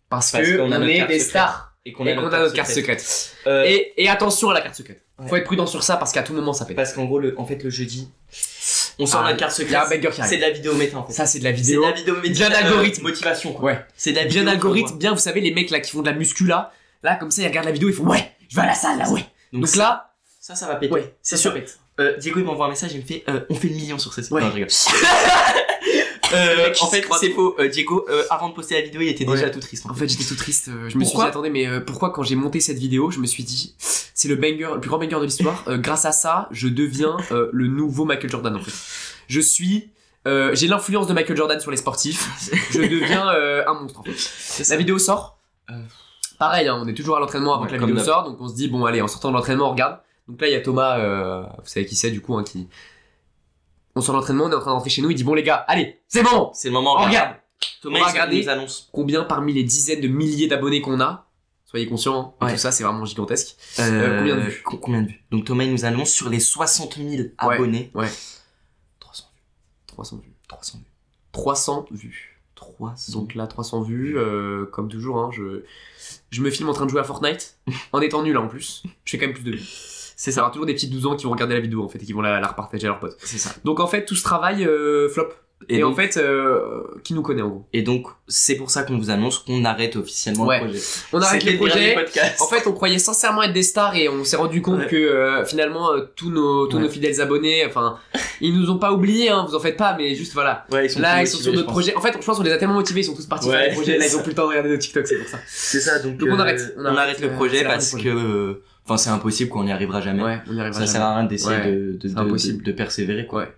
[0.09, 1.31] Parce, Parce que qu'on a on notre est carte des secrète.
[1.31, 3.35] stars Et et qu'on a notre carte secrète.
[3.47, 5.03] Euh, Et, et attention à la carte secrète.
[5.19, 5.29] Ouais.
[5.29, 6.77] Faut être prudent sur ça parce qu'à tout moment ça pète.
[6.77, 8.09] Parce qu'en gros, le, en fait, le jeudi,
[8.99, 10.03] on sort Ah, notre carte Il y a un secrète.
[10.03, 10.39] banger qui C'est arrive.
[10.41, 11.13] de la vidéo méta en fait.
[11.13, 11.83] Ça c'est de la C'est vidéo.
[11.83, 12.29] de la vidéo méta.
[12.49, 13.03] Bien algorithme.
[13.03, 13.65] motivation quoi.
[13.73, 13.85] Ouais.
[13.97, 14.43] C'est de la vidéo.
[14.43, 16.73] Bien algorithme, bien vous savez les mecs là qui font de la muscu là,
[17.03, 18.99] là comme ça ils regardent la vidéo ils font ouais, je vais à la salle
[18.99, 19.25] là ouais.
[19.53, 20.93] Donc, là, ça, ça va péter.
[20.93, 21.55] ouais, c'est ça, sûr.
[21.55, 21.79] pète.
[22.01, 24.13] Euh, Diego il m'envoie un message, il me fait euh, on fait le million sur
[24.13, 24.33] ce site.
[24.33, 24.41] Ouais.
[24.43, 24.69] Non, je rigole.
[26.33, 27.55] Euh, en fait, c'est faux.
[27.61, 29.37] Euh, Diego, euh, avant de poster la vidéo, il était Ouais.
[29.37, 29.85] déjà tout triste.
[29.89, 30.67] En fait, j'étais tout triste.
[30.69, 33.21] euh, Je me suis dit, attendez, mais euh, pourquoi quand j'ai monté cette vidéo, je
[33.21, 35.63] me suis dit, c'est le banger, le plus grand banger de l'histoire.
[35.69, 38.73] euh, grâce à ça, je deviens euh, le nouveau Michael Jordan en fait.
[39.29, 39.91] Je suis,
[40.27, 42.29] euh, j'ai l'influence de Michael Jordan sur les sportifs.
[42.71, 44.65] Je deviens euh, un monstre en fait.
[44.71, 45.39] La vidéo sort.
[45.71, 45.75] Euh,
[46.41, 48.49] Pareil, hein, on est toujours à l'entraînement avant Ouais, que la vidéo sorte, donc on
[48.49, 49.99] se dit bon allez, en sortant de l'entraînement, on regarde.
[50.29, 52.69] Donc là, il y a Thomas, euh, vous savez qui c'est du coup, hein, qui.
[53.95, 55.35] On sort de l'entraînement, on est en train de rentrer chez nous, il dit bon
[55.35, 56.97] les gars, allez, c'est bon, C'est le moment.
[56.99, 57.37] on regarde.
[57.81, 58.43] Thomas On va il regarder.
[58.43, 58.89] nous annonce.
[58.93, 61.31] Combien parmi les dizaines de milliers d'abonnés qu'on a,
[61.65, 62.53] soyez conscients, hein, Ouais.
[62.53, 63.57] tout ça c'est vraiment gigantesque.
[63.79, 66.41] Euh, combien de vues co- Combien de vues Donc Thomas il nous annonce sur les
[66.41, 67.31] 60 000 Ouais.
[67.39, 67.91] abonnés.
[67.95, 68.09] Ouais.
[69.01, 69.43] 300 vues.
[69.87, 70.33] 300 vues.
[70.49, 70.85] 300 vues.
[71.33, 72.41] 300 vues.
[72.57, 73.13] 300.
[73.21, 75.63] Donc là, 300 vues, euh, comme toujours, hein, je,
[76.31, 77.59] je me filme en train de jouer à Fortnite,
[77.93, 78.83] en étant nul hein, en plus.
[79.05, 79.63] Je fais quand même plus de vues.
[80.17, 80.41] C'est Ça ça.
[80.43, 82.13] aura toujours des petits 12 ans qui vont regarder la vidéo en fait et qui
[82.13, 83.17] vont la, la repartager à leurs potes.
[83.23, 83.51] C'est ça.
[83.65, 85.29] Donc en fait, tout ce travail euh, flop.
[85.71, 87.67] Et, Et, en fait, euh, qui nous connaît en gros?
[87.73, 90.59] Et donc c'est pour ça qu'on vous annonce qu'on arrête officiellement Ouais.
[90.61, 90.81] le projet.
[91.15, 92.43] On arrête le podcast.
[92.43, 94.87] En fait, on croyait sincèrement être des stars et on s'est rendu compte Ouais.
[94.89, 96.83] que euh, finalement euh, tous nos tous Ouais.
[96.83, 97.97] nos fidèles abonnés, enfin,
[98.43, 100.67] ils nous ont pas oubliés, hein, vous en faites pas, mais juste voilà.
[100.71, 101.97] Ouais, ils sont Là, ils sont motivés, sur notre projet.
[101.97, 103.75] En fait, je pense qu'on les a tellement motivés, ils sont tous partis faire des
[103.75, 103.97] projets.
[103.97, 105.39] Là, ils ont plus le temps de regarder nos TikTok, c'est pour ça.
[105.47, 105.99] C'est ça.
[106.01, 108.97] Donc, Donc on euh, arrête, on On arrête, arrête, le projet parce que euh, enfin
[108.97, 110.23] c'est impossible qu'on n'y arrivera jamais.
[110.23, 110.73] Ouais, on y arrivera.
[110.73, 110.87] Ça jamais.
[110.93, 112.63] sert à rien d'essayer Ouais, de, de, de, impossible.
[112.65, 113.43] de- de persévérer quoi.
[113.43, 113.53] Ouais.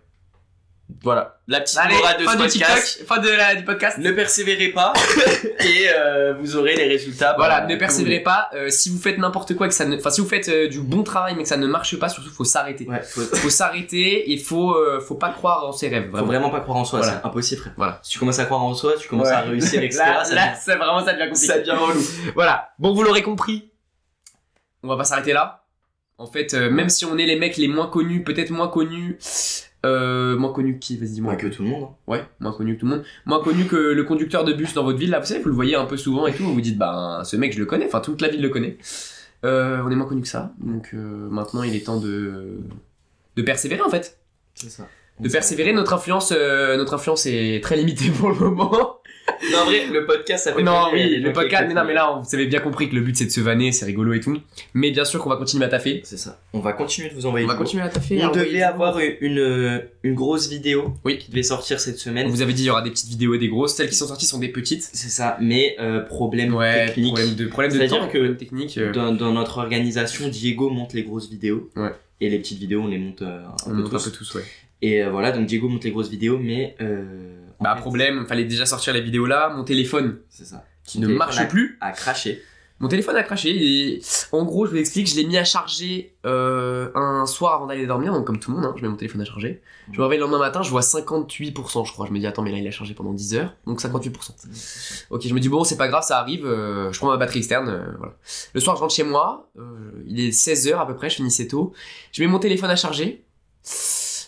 [1.02, 1.40] Voilà.
[1.48, 2.86] La petite Allez, morale de fin ce du podcast.
[2.98, 3.98] TikTok, fin de la, du podcast.
[3.98, 4.92] Ne persévérez pas
[5.60, 7.34] et euh, vous aurez les résultats.
[7.36, 8.48] Voilà, bah, ne que persévérez pas.
[8.54, 10.68] Euh, si vous faites n'importe quoi, et que ça ne, enfin, si vous faites euh,
[10.68, 12.86] du bon travail mais que ça ne marche pas, surtout faut s'arrêter.
[12.86, 16.04] Ouais, faut, Faut s'arrêter et faut, euh, faut pas croire en ses rêves.
[16.04, 16.26] faut Vraiment.
[16.28, 17.18] vraiment pas croire en soi, Voilà.
[17.20, 17.72] c'est impossible frère.
[17.76, 17.98] Voilà.
[18.04, 19.34] Si tu commences à croire en soi, tu commences Ouais.
[19.34, 19.98] à réussir, etc.
[20.04, 21.46] là, ça là, devient- vraiment ça devient compliqué.
[21.48, 22.00] ça devient relou.
[22.36, 22.68] Voilà.
[22.78, 23.72] Bon, vous l'aurez compris.
[24.86, 25.64] On va pas s'arrêter là.
[26.18, 29.18] En fait, euh, même si on est les mecs les moins connus, peut-être moins connus,
[29.84, 31.32] euh, moins connus que qui Vas-y, dis-moi.
[31.32, 31.82] Moins que tout le monde.
[31.90, 31.94] hein.
[32.06, 33.04] Ouais, moins connu que tout le monde.
[33.26, 35.54] Moins connu que le conducteur de bus dans votre ville, là, vous savez, vous le
[35.54, 37.86] voyez un peu souvent et tout, vous vous dites, bah, ce mec, je le connais,
[37.86, 38.78] enfin, toute la ville le connaît.
[39.44, 42.60] Euh, on est moins connu que ça, donc maintenant, il est temps de,
[43.36, 44.18] de persévérer, en fait.
[44.54, 44.86] C'est ça.
[45.20, 48.95] De persévérer, notre influence, notre influence est très limitée pour le moment.
[49.52, 51.84] Non, en vrai, le podcast, ça fait non, plaisir, oui, des le podcast, mais non,
[51.84, 54.12] mais là, vous avez bien compris que le but, c'est de se vanner, c'est rigolo
[54.12, 54.38] et tout.
[54.74, 56.00] Mais bien sûr qu'on va continuer à taffer.
[56.04, 56.40] C'est ça.
[56.52, 57.64] On va continuer de vous envoyer On va du lourd.
[57.66, 58.18] continuer à taffer.
[58.24, 61.18] On à devait avoir une, une, grosse vidéo Oui.
[61.18, 62.28] qui devait sortir cette On semaine.
[62.28, 63.74] vous avait dit, il y aura des petites vidéos et des grosses.
[63.74, 64.82] Celles qui sont sorties sont des petites.
[64.92, 67.14] C'est ça, mais euh, problème Ouais, technique.
[67.14, 68.78] problème de, problème de C'est-à-dire temps, que technique.
[68.78, 71.70] euh, Dans, dans notre organisation, Diego monte les grosses vidéos.
[71.76, 71.90] Ouais.
[72.20, 74.04] Et les petites vidéos, on les monte euh, un on peu monte un tous.
[74.04, 74.42] peu tous, ouais.
[74.82, 76.74] Et euh, voilà, donc Diego monte les grosses vidéos, mais.
[76.80, 77.04] Euh,
[77.60, 79.48] Bah, problème, fallait déjà sortir la vidéo là.
[79.48, 80.64] Mon téléphone C'est ça.
[80.84, 81.78] qui Mon ne marche a- plus.
[81.80, 82.42] A craché.
[82.78, 86.14] Mon téléphone a craché et en gros, je vous explique, je l'ai mis à charger
[86.26, 88.96] euh, un soir avant d'aller dormir, donc comme tout le monde, hein, je mets mon
[88.96, 89.62] téléphone à charger.
[89.92, 92.04] Je me réveille le lendemain matin, je vois 58%, je crois.
[92.06, 95.06] Je me dis, attends, mais là, il a chargé pendant 10 heures, donc 58%.
[95.08, 97.38] Ok, je me dis, bon, c'est pas grave, ça arrive, euh, je prends ma batterie
[97.38, 98.12] externe, euh, voilà.
[98.52, 99.50] Le soir, je rentre chez moi,
[100.06, 101.72] il est 16h à peu près, je finissais tôt.
[102.12, 103.24] Je mets mon téléphone à charger.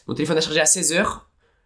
[0.07, 1.21] Mon téléphone à charger à 16h.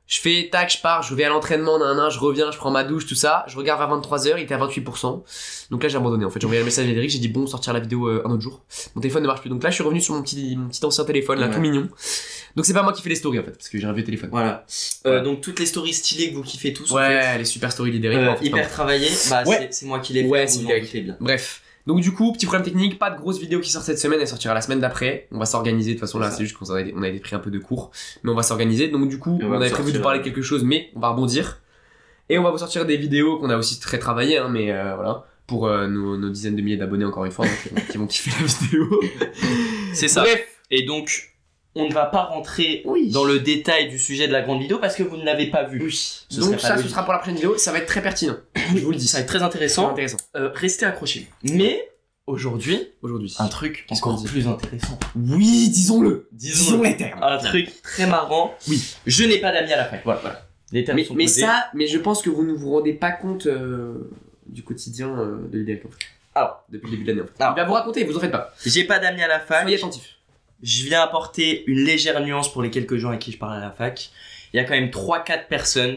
[0.09, 2.71] Je fais tac, je pars, je vais à l'entraînement, nan, nan, je reviens, je prends
[2.71, 3.45] ma douche, tout ça.
[3.47, 5.23] Je regarde vers 23h, il était à 28%.
[5.71, 6.39] Donc là, j'ai abandonné en fait.
[6.41, 8.43] J'ai envoyé un message à Eric, j'ai dit bon, sortir la vidéo euh, un autre
[8.43, 8.63] jour.
[8.95, 9.49] Mon téléphone ne marche plus.
[9.49, 11.55] Donc là, je suis revenu sur mon petit, mon petit ancien téléphone, là, Ouais.
[11.55, 11.89] tout mignon.
[12.57, 14.05] Donc c'est pas moi qui fais les stories en fait, parce que j'ai un vieux
[14.05, 14.29] téléphone.
[14.31, 14.67] Voilà.
[15.07, 16.93] Euh, donc toutes les stories stylées que vous kiffez tous.
[16.93, 18.19] en Ouais, fait, les super stories d'Idéric.
[18.19, 19.69] euh, en fait, hyper travaillées, bah Ouais.
[19.71, 20.29] c'est- moi qui les fais.
[20.29, 20.59] Ouais, c'est
[21.01, 21.17] bien.
[21.21, 21.62] Bref.
[21.87, 24.29] Donc du coup, petit problème technique, pas de grosse vidéo qui sort cette semaine, elle
[24.29, 25.27] sortira la semaine d'après.
[25.33, 27.35] On va s'organiser, de toute façon là, C'est juste qu'on a, on a été pris
[27.35, 27.91] un peu de cours,
[28.23, 28.89] mais on va s'organiser.
[28.89, 30.43] Donc du coup, on on, va avait vous prévu de sortir, parler euh, de quelque
[30.43, 31.61] chose, mais on va rebondir.
[32.29, 34.95] Et on va vous sortir des vidéos qu'on a aussi très travaillées, hein, mais euh,
[34.95, 37.99] voilà, pour euh, nos, nos dizaines de milliers d'abonnés encore une fois, donc, euh, qui
[37.99, 39.01] vont kiffer la vidéo.
[39.93, 40.23] C'est ça.
[40.23, 41.32] Bref, Et donc,
[41.75, 43.11] on ne va pas rentrer Oui.
[43.11, 45.65] dans le détail du sujet de la grande vidéo parce que vous ne l'avez pas
[45.65, 45.83] vu.
[45.83, 45.93] oui.
[46.29, 48.37] Ce Donc ça, ce sera pour la prochaine vidéo, ça va être très pertinent.
[48.75, 49.91] Je vous le dis, Ça va être très intéressant.
[49.91, 50.19] intéressant.
[50.37, 51.29] Euh, restez accrochés.
[51.45, 51.89] Mais
[52.27, 53.35] aujourd'hui, Aujourd'hui.
[53.39, 54.99] un truc encore plus intéressant.
[55.17, 56.29] Oui, disons-le.
[56.33, 57.23] Disons les termes.
[57.23, 58.55] un truc très marrant.
[58.69, 58.83] Oui.
[59.07, 60.03] Je n'ai pas d'amis à la fac.
[60.05, 60.43] Voilà, voilà.
[60.73, 63.13] Les termes Mais, sont mais ça, mais je pense que vous ne vous rendez pas
[63.13, 64.11] compte euh,
[64.47, 65.83] du quotidien euh, de fait.
[66.35, 66.65] Alors.
[66.71, 67.43] depuis le début de l'année en fait.
[67.43, 67.55] Alors.
[67.57, 68.55] Il va vous raconter, vous en faites pas.
[68.65, 69.63] J'ai pas d'amis à la fac.
[69.63, 70.17] Soyez attentifs.
[70.63, 73.61] Je viens apporter une légère nuance pour les quelques gens à qui je parle à
[73.61, 74.11] la fac.
[74.53, 75.97] Il y a quand même 3-4 personnes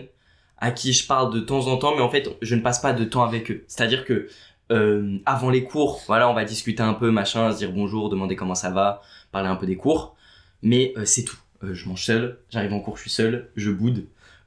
[0.57, 2.93] à qui je parle de temps en temps, mais en fait, je ne passe pas
[2.93, 3.63] de temps avec eux.
[3.67, 4.27] C'est-à-dire que
[4.71, 8.35] euh, avant les cours, voilà, on va discuter un peu, machin, se dire bonjour, demander
[8.35, 10.15] comment ça va, parler un peu des cours.
[10.61, 11.37] Mais euh, c'est tout.
[11.63, 14.05] Euh, je mange seul, j'arrive en cours, je suis seul, je boude.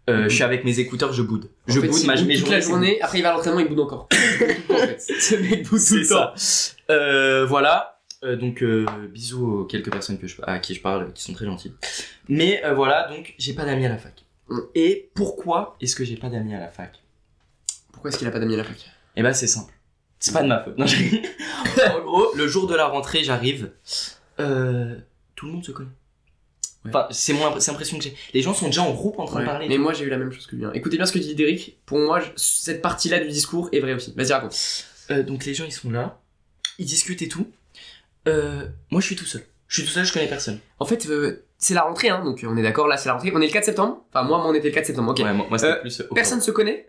[0.09, 1.51] Euh, je suis avec mes écouteurs, je boude.
[1.69, 3.33] En je fait, boude ma, boude mes toute la journées, journée, après il va à
[3.35, 4.09] l'entraînement, il boude encore.
[4.71, 5.01] en fait.
[5.01, 6.33] Ce mec boude tout C'est le temps.
[6.35, 6.75] ça.
[6.91, 7.98] Euh, voilà.
[8.25, 11.33] Euh, donc euh, bisous aux quelques personnes que je, à qui je parle qui sont
[11.35, 11.73] très gentilles.
[12.29, 14.25] Mais euh, voilà, donc j'ai pas d'amis à la fac.
[14.49, 14.59] Mm.
[14.75, 17.01] Et pourquoi est-ce que j'ai pas d'amis à la fac?
[17.93, 18.91] Pourquoi est-ce qu'il a pas d'amis à la fac?
[19.17, 19.73] Eh ben c'est simple.
[20.19, 20.77] C'est pas de ma faute.
[20.79, 20.87] Non,
[21.95, 23.71] en gros, le jour de la rentrée, j'arrive.
[24.37, 24.43] Tout
[25.47, 25.89] le monde se connaît.
[26.85, 26.91] Ouais.
[26.91, 28.15] Enfin, c'est mon imp- c'est l'impression que j'ai.
[28.35, 29.69] Les gens sont déjà en groupe en train de parler.
[29.69, 30.65] Mais moi j'ai eu la même chose que lui.
[30.65, 30.73] hein.
[30.75, 31.79] Écoutez bien ce que dit Derek.
[31.87, 34.13] Pour moi, je- cette partie-là du discours est vraie aussi.
[34.17, 34.57] Vas-y, raconte.
[35.27, 36.21] Donc les gens ils sont là,
[36.79, 37.47] ils discutent et tout.
[38.29, 39.43] Euh, moi je suis tout seul.
[39.67, 40.59] Je suis tout seul, je connais personne.
[40.79, 43.33] En fait, euh, c'est la rentrée, hein, donc on est d'accord, là c'est la rentrée.
[43.35, 44.05] On est le 4 septembre?
[44.13, 45.19] Enfin, moi, moi on était le 4 septembre, ok.
[45.19, 46.01] Ouais, moi, moi, c'était Euh, plus.
[46.01, 46.87] euh, au Personne se connaît?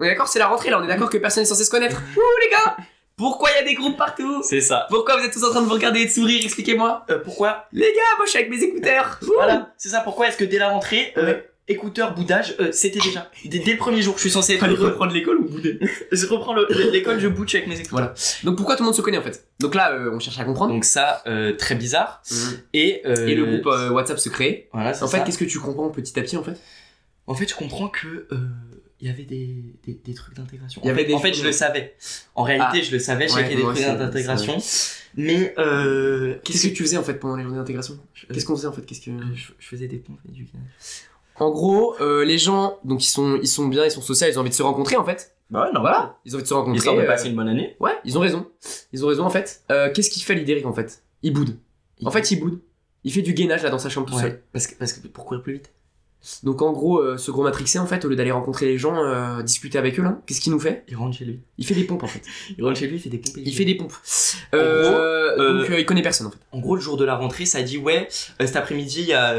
[0.00, 1.70] On est d'accord, c'est la rentrée là, on est d'accord que personne n'est censé se
[1.70, 1.96] connaître?
[2.16, 2.76] Ouh les gars
[3.16, 4.42] Pourquoi il y a des groupes partout?
[4.44, 4.86] C'est ça.
[4.90, 6.40] Pourquoi vous êtes tous en train de vous regarder et de sourire?
[6.44, 7.04] Expliquez-moi.
[7.10, 7.66] Euh, pourquoi?
[7.72, 9.18] Les gars, moi je suis avec mes écouteurs.
[9.22, 9.32] Ouh.
[9.34, 10.00] Voilà, c'est ça.
[10.00, 11.47] Pourquoi est-ce que dès la rentrée, euh, Ouais.
[11.68, 14.74] Écouteur, boudage, euh, c'était déjà dès, dès le premier jour, je suis censé être Fallait
[14.74, 15.78] reprendre l'école ou bouder
[16.12, 17.90] Je reprends le- le- l'école, je bouche avec mes écouteurs.
[17.92, 18.14] Voilà.
[18.44, 19.46] Donc pourquoi tout le monde se connaît en fait?
[19.60, 20.72] Donc là, euh, on cherche à comprendre.
[20.72, 22.22] Donc ça, euh, très bizarre.
[22.72, 24.68] Et, euh, Et le groupe euh, WhatsApp se crée.
[24.72, 26.58] Voilà, c'est En fait, qu'est-ce que tu comprends petit à petit en fait?
[27.26, 28.36] En fait, je comprends que euh,
[29.00, 30.80] il y avait des, des, des trucs d'intégration.
[30.84, 31.94] En fait, des en fait, choses, je le savais.
[32.34, 33.28] En réalité, je le savais.
[33.28, 34.58] Je Ouais, savais qu'il y moi avait des trucs d'intégration.
[35.16, 37.98] Mais euh, Qu'est-ce que tu faisais en fait pendant les journées d'intégration?
[38.32, 38.82] Qu'est-ce qu'on faisait en fait?
[38.86, 40.46] Qu'est-ce que je, je faisais des pompes et du.
[41.40, 44.38] En gros, euh, les gens, donc ils sont, ils sont bien, ils sont sociaux, ils
[44.38, 45.36] ont envie de se rencontrer en fait.
[45.50, 46.76] Bah ouais, Voilà, ils ont envie de se rencontrer.
[46.78, 47.76] Histoire de euh, passer une bonne année.
[47.80, 48.46] Ouais, ils ont raison.
[48.92, 49.62] Ils ont raison en fait.
[49.70, 51.02] Euh, Qu'est-ce qu'il fait l'Idéric en fait?
[51.22, 51.56] Il boude.
[52.04, 52.60] En fait, il boude.
[53.04, 54.30] Il fait du gainage là dans sa chambre tout seul.
[54.30, 55.72] Ouais, parce que, parce que pour courir plus vite.
[56.42, 59.04] Donc en gros, euh, ce gros matrixé en fait, au lieu d'aller rencontrer les gens,
[59.04, 60.84] euh, discuter avec eux là, qu'est-ce qu'il nous fait?
[60.88, 61.40] Il rentre chez lui.
[61.58, 62.22] Il fait des pompes en fait.
[62.58, 63.34] Il rentre chez lui, il fait des pompes.
[63.36, 63.92] Il fait des pompes.
[64.54, 66.38] Euh, euh, donc il connaît personne en fait.
[66.52, 69.34] En gros, le jour de la rentrée, ça dit ouais, cet après-midi, il y a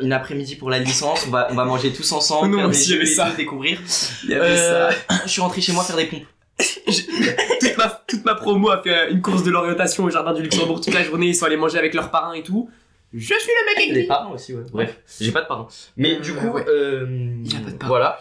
[0.00, 2.84] une après-midi pour la licence, on va, on va manger tous ensemble, Non, faire des
[2.84, 3.30] jeux avait ça.
[3.30, 3.80] tout, découvrir.
[4.24, 4.90] Il y Euh,
[5.24, 6.24] je suis rentré chez moi faire des pompes.
[6.86, 10.80] toute, ma, toute ma promo a fait une course de l'orientation au jardin du Luxembourg
[10.80, 12.70] toute la journée, ils sont allés manger avec leurs parrains et tout.
[13.14, 14.06] Je suis le mec Les aigri.
[14.08, 14.64] parents aussi, ouais.
[14.72, 15.68] Bref, j'ai pas de parents.
[15.96, 16.64] Mais Euh, du coup, ouais.
[16.68, 17.88] euh, Il a pas de parents.
[17.88, 18.18] voilà.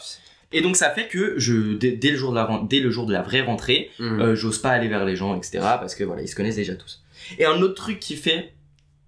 [0.51, 3.07] Et donc ça fait que je, dès, dès le jour de la, dès le jour
[3.07, 4.21] de la vraie rentrée, Mmh.
[4.21, 5.59] euh, j'ose pas aller vers les gens, etc.
[5.61, 7.01] Parce que voilà, ils se connaissent déjà tous.
[7.39, 8.53] Et un autre truc qui fait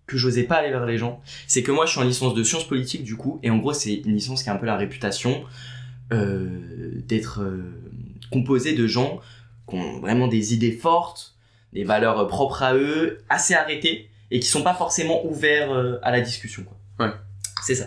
[0.08, 2.44] que j'osais pas aller vers les gens, c'est que moi je suis en licence de
[2.44, 4.78] sciences politiques du coup, et en gros c'est une licence qui a un peu la
[4.78, 5.44] réputation
[6.12, 7.42] d'être
[8.32, 9.20] composée de gens
[9.68, 11.36] qui ont vraiment des idées fortes,
[11.74, 16.12] des valeurs propres à eux, assez arrêtées, et qui sont pas forcément ouverts euh, à
[16.12, 16.64] la discussion.
[16.64, 17.06] Quoi.
[17.08, 17.14] Ouais.
[17.64, 17.86] C'est ça.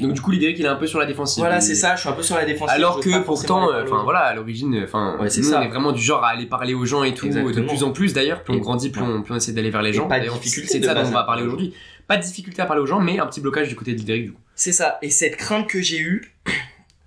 [0.00, 1.42] Donc du coup l'Idéric il est un peu sur la défensive.
[1.42, 2.74] Voilà, Il- c'est ça, je suis un peu sur la défensive.
[2.74, 5.58] Alors que pourtant, enfin voilà, à l'origine, enfin, Ouais, nous ça.
[5.58, 7.66] on est vraiment du genre à aller parler aux gens et tout, de Exactement.
[7.68, 9.82] plus en plus d'ailleurs, plus on Et- grandit, plus on, plus on essaie d'aller vers
[9.82, 10.08] les Et gens.
[10.08, 11.74] pas de D'ailleurs, difficulté C'est de de ça dont on va parler aujourd'hui.
[12.06, 14.24] Pas de difficulté à parler aux gens, mais un petit blocage du côté de l'Idéric
[14.24, 14.40] du coup.
[14.54, 14.98] C'est ça.
[15.02, 16.34] Et cette crainte que j'ai eue,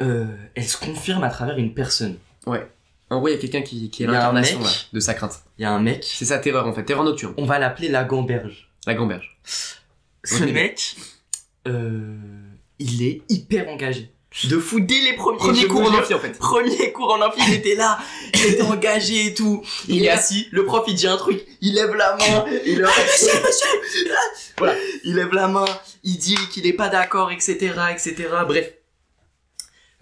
[0.04, 2.18] euh, elle se confirme à travers une personne.
[3.14, 5.44] En gros, il y a quelqu'un qui, qui est l'incarnation là, de sa crainte.
[5.58, 7.34] Il y a un mec, C'est sa terreur en fait, terreur nocturne.
[7.38, 8.70] on va l'appeler la gamberge.
[8.88, 9.38] La gamberge.
[10.24, 10.52] Ce Ok.
[10.52, 10.96] mec,
[11.68, 12.16] euh,
[12.80, 14.10] il est hyper engagé.
[14.50, 16.40] De fou dès les premiers, Premier je cours vous en jure, amphi en fait.
[16.40, 18.00] Premier cours en amphi, il était là,
[18.34, 19.62] il était engagé et tout.
[19.88, 22.90] Il, est assis, le prof il dit un truc, il lève la main, il leur
[22.90, 24.12] monsieur, monsieur,
[24.58, 24.74] voilà,
[25.04, 25.66] il lève la main,
[26.04, 28.16] il dit qu'il est pas d'accord, etc., etc.
[28.48, 28.74] Bref,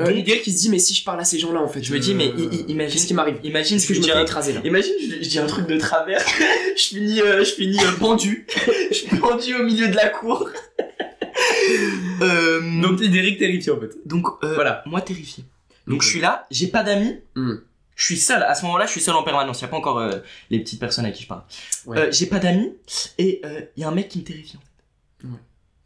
[0.01, 1.83] Euh, Donc- qui se dit, mais si je parle à ces gens-là en fait.
[1.83, 4.03] je me dis, mais i- i- imagine, Qu'est-ce qui m'arrive imagine Est-ce que je me
[4.05, 6.21] dis fais un- écraser là Imagine, je, je dis un truc de travers,
[6.77, 8.45] je finis, euh, je finis euh, pendu,
[8.89, 10.49] je suis pendu au milieu de la cour.
[12.21, 13.91] euh, Donc l'idée terrifié en fait.
[14.05, 14.83] donc euh, Voilà.
[14.85, 15.43] moi terrifié.
[15.87, 17.17] Donc je suis là, j'ai pas d'amis.
[17.35, 17.55] Hmm.
[17.95, 18.41] Je suis seul.
[18.43, 19.59] À ce moment-là, je suis seul en permanence.
[19.59, 21.43] Il y a pas encore euh, les petites personnes à qui je parle.
[21.85, 21.97] Ouais.
[21.99, 22.71] Euh, j'ai pas d'amis
[23.17, 23.41] et
[23.75, 24.57] il y a un mec qui me terrifie.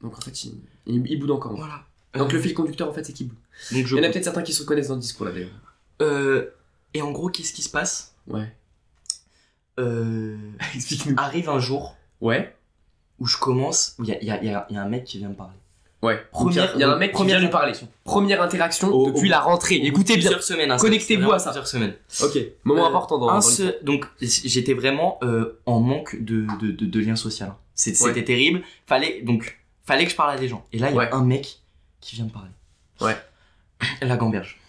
[0.02, 0.54] Donc en fait, il,
[0.86, 1.54] il, il boude encore.
[1.54, 1.62] en fait.
[1.62, 1.84] Voilà.
[2.14, 3.38] Donc Euh, le fil conducteur en fait, c'est qu'il boude.
[3.72, 3.96] Donc je.
[3.96, 5.50] Il y en a peut-être certains qui se reconnaissent dans le discours là d'ailleurs.
[6.02, 6.50] Euh,
[6.94, 8.14] et en gros, qu'est-ce qui se passe?
[8.28, 8.52] Ouais.
[9.80, 10.38] euh,
[10.76, 11.16] Explique-nous.
[11.18, 12.56] Arrive un jour Ouais.
[13.20, 13.96] où je commence.
[14.00, 15.18] où Il y a, il y, a, il y a- y a un mec qui
[15.18, 15.54] vient me parler.
[16.02, 16.24] Ouais.
[16.32, 17.74] Première- il y a un mec qui première vient lui parler.
[18.04, 19.76] Première interaction Au- depuis au- la rentrée.
[19.78, 20.24] Écoutez bien.
[20.30, 20.70] Plusieurs semaines.
[20.72, 21.50] hein, Connectez-vous à ça.
[21.50, 21.96] Plusieurs semaines.
[22.22, 22.38] Ok.
[22.64, 26.72] Moment Euh, important dans, un dans seul- donc j'étais vraiment euh, en manque de, de,
[26.72, 27.50] de, de lien social.
[27.50, 27.54] hein.
[27.54, 27.94] Ouais.
[27.94, 28.62] C'était terrible.
[28.86, 30.66] Fallait donc fallait que je parle à des gens.
[30.72, 31.10] Et là il y a Ouais.
[31.12, 31.60] un mec
[32.02, 32.50] qui vient me parler.
[33.02, 33.18] Ouais.
[34.02, 34.60] La gamberge.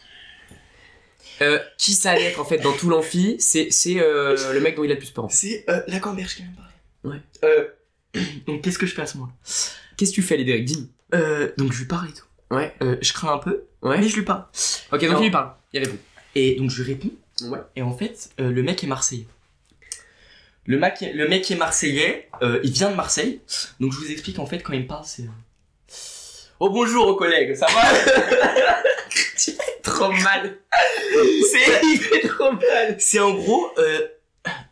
[1.42, 4.74] Euh, qui ça allait être en fait dans tout l'amphi C'est c'est euh, le mec
[4.76, 5.24] dont il a le plus peur.
[5.24, 5.36] en fait.
[5.36, 6.72] C'est euh, la gamberge qui vient me parler.
[7.04, 7.22] Ouais.
[8.14, 9.34] Euh, donc qu'est-ce que je fais à ce moment-là?
[9.96, 10.64] Qu'est-ce que tu fais, Lédéric?
[10.64, 10.88] Dis-nous.
[11.14, 12.24] euh, Donc je lui parle et tout.
[12.50, 12.74] Ouais.
[12.82, 13.98] Euh, je crains un peu, Ouais.
[13.98, 14.44] mais je lui parle.
[14.92, 15.52] Ok, donc il lui parle.
[15.74, 15.98] Il répond.
[16.34, 17.10] Et donc je lui réponds.
[17.50, 17.58] Ouais.
[17.76, 19.26] Et en fait, euh, le mec est marseillais.
[20.64, 23.40] Le mec, le mec est marseillais, euh, il vient de Marseille.
[23.78, 25.24] Donc je vous explique en fait quand il me parle, c'est.
[26.58, 27.82] Oh bonjour aux collègues, ça va?
[29.92, 30.58] Trop mal.
[31.50, 32.96] C'est il fait trop mal.
[32.98, 34.00] c'est en gros, euh,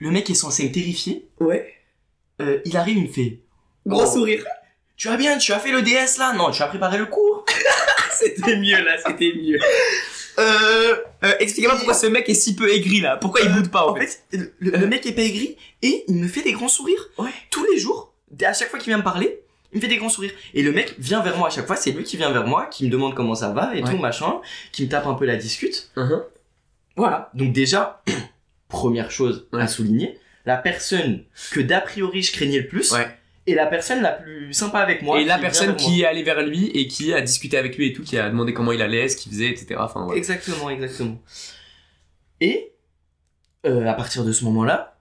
[0.00, 1.28] le mec est censé me terrifier.
[1.40, 1.72] Ouais.
[2.42, 3.40] Euh, il arrive, il me fait.
[3.86, 4.44] Gros Oh, sourire.
[4.96, 6.32] Tu vas bien, tu as fait le DS là?
[6.34, 7.44] Non, tu as préparé le cours.
[8.12, 9.58] C'était mieux là, c'était mieux.
[10.38, 13.16] Euh, Euh, Expliquez-moi pourquoi ce mec est si peu aigri là.
[13.16, 16.16] Pourquoi il boude pas en, en fait, le, le mec est pas aigri et il
[16.16, 17.08] me fait des grands sourires.
[17.18, 17.30] Ouais.
[17.50, 19.40] Tous les jours, à chaque fois qu'il vient me parler,
[19.74, 20.32] il me fait des grands sourires.
[20.54, 22.66] Et le mec vient vers moi à chaque fois, c'est lui qui vient vers moi,
[22.66, 23.90] qui me demande comment ça va et Ouais.
[23.90, 24.34] tout, machin,
[24.72, 25.90] qui me tape un peu la discute.
[25.96, 26.22] Mhm.
[26.96, 27.30] Voilà.
[27.34, 28.02] Donc déjà,
[28.68, 29.60] première chose Ouais.
[29.62, 33.06] à souligner, la personne que d'a priori je craignais le plus Ouais.
[33.46, 35.20] est la personne la plus sympa avec moi.
[35.20, 37.92] et la personne qui est allée vers lui et qui a discuté avec lui et
[37.92, 39.76] tout, qui a demandé comment il allait, ce qu'il faisait, etc.
[39.78, 40.08] Enfin.
[40.14, 41.20] Exactement, exactement.
[42.40, 42.72] Et
[43.66, 44.96] euh, à partir de ce moment-là,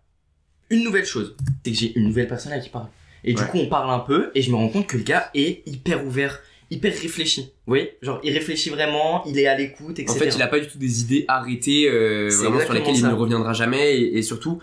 [0.69, 2.89] une nouvelle chose, c'est que j'ai une nouvelle personne à qui parler.
[3.23, 3.47] Et du Ouais.
[3.49, 6.05] coup, on parle un peu et je me rends compte que le gars est hyper
[6.05, 7.41] ouvert, hyper réfléchi.
[7.65, 7.97] Vous voyez?
[8.01, 10.11] Genre, il réfléchit vraiment, il est à l'écoute, etc.
[10.17, 13.03] En fait, il a pas du tout des idées arrêtées, euh, vraiment sur lesquelles il
[13.07, 13.95] ne reviendra jamais.
[13.97, 14.59] Et, et surtout,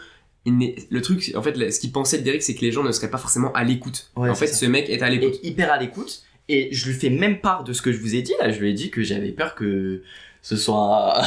[0.47, 2.93] il le truc, en fait, ce qu'il pensait de Derek, c'est que les gens ne
[2.93, 4.11] seraient pas forcément à l'écoute.
[4.17, 4.57] Ouais, en fait, ça.
[4.57, 5.39] ce mec est à l'écoute.
[5.43, 6.23] hyper à l'écoute.
[6.49, 8.51] Et je lui fais même part de ce que je vous ai dit là.
[8.51, 10.03] Je lui ai dit que j'avais peur que
[10.43, 11.25] ce soit un,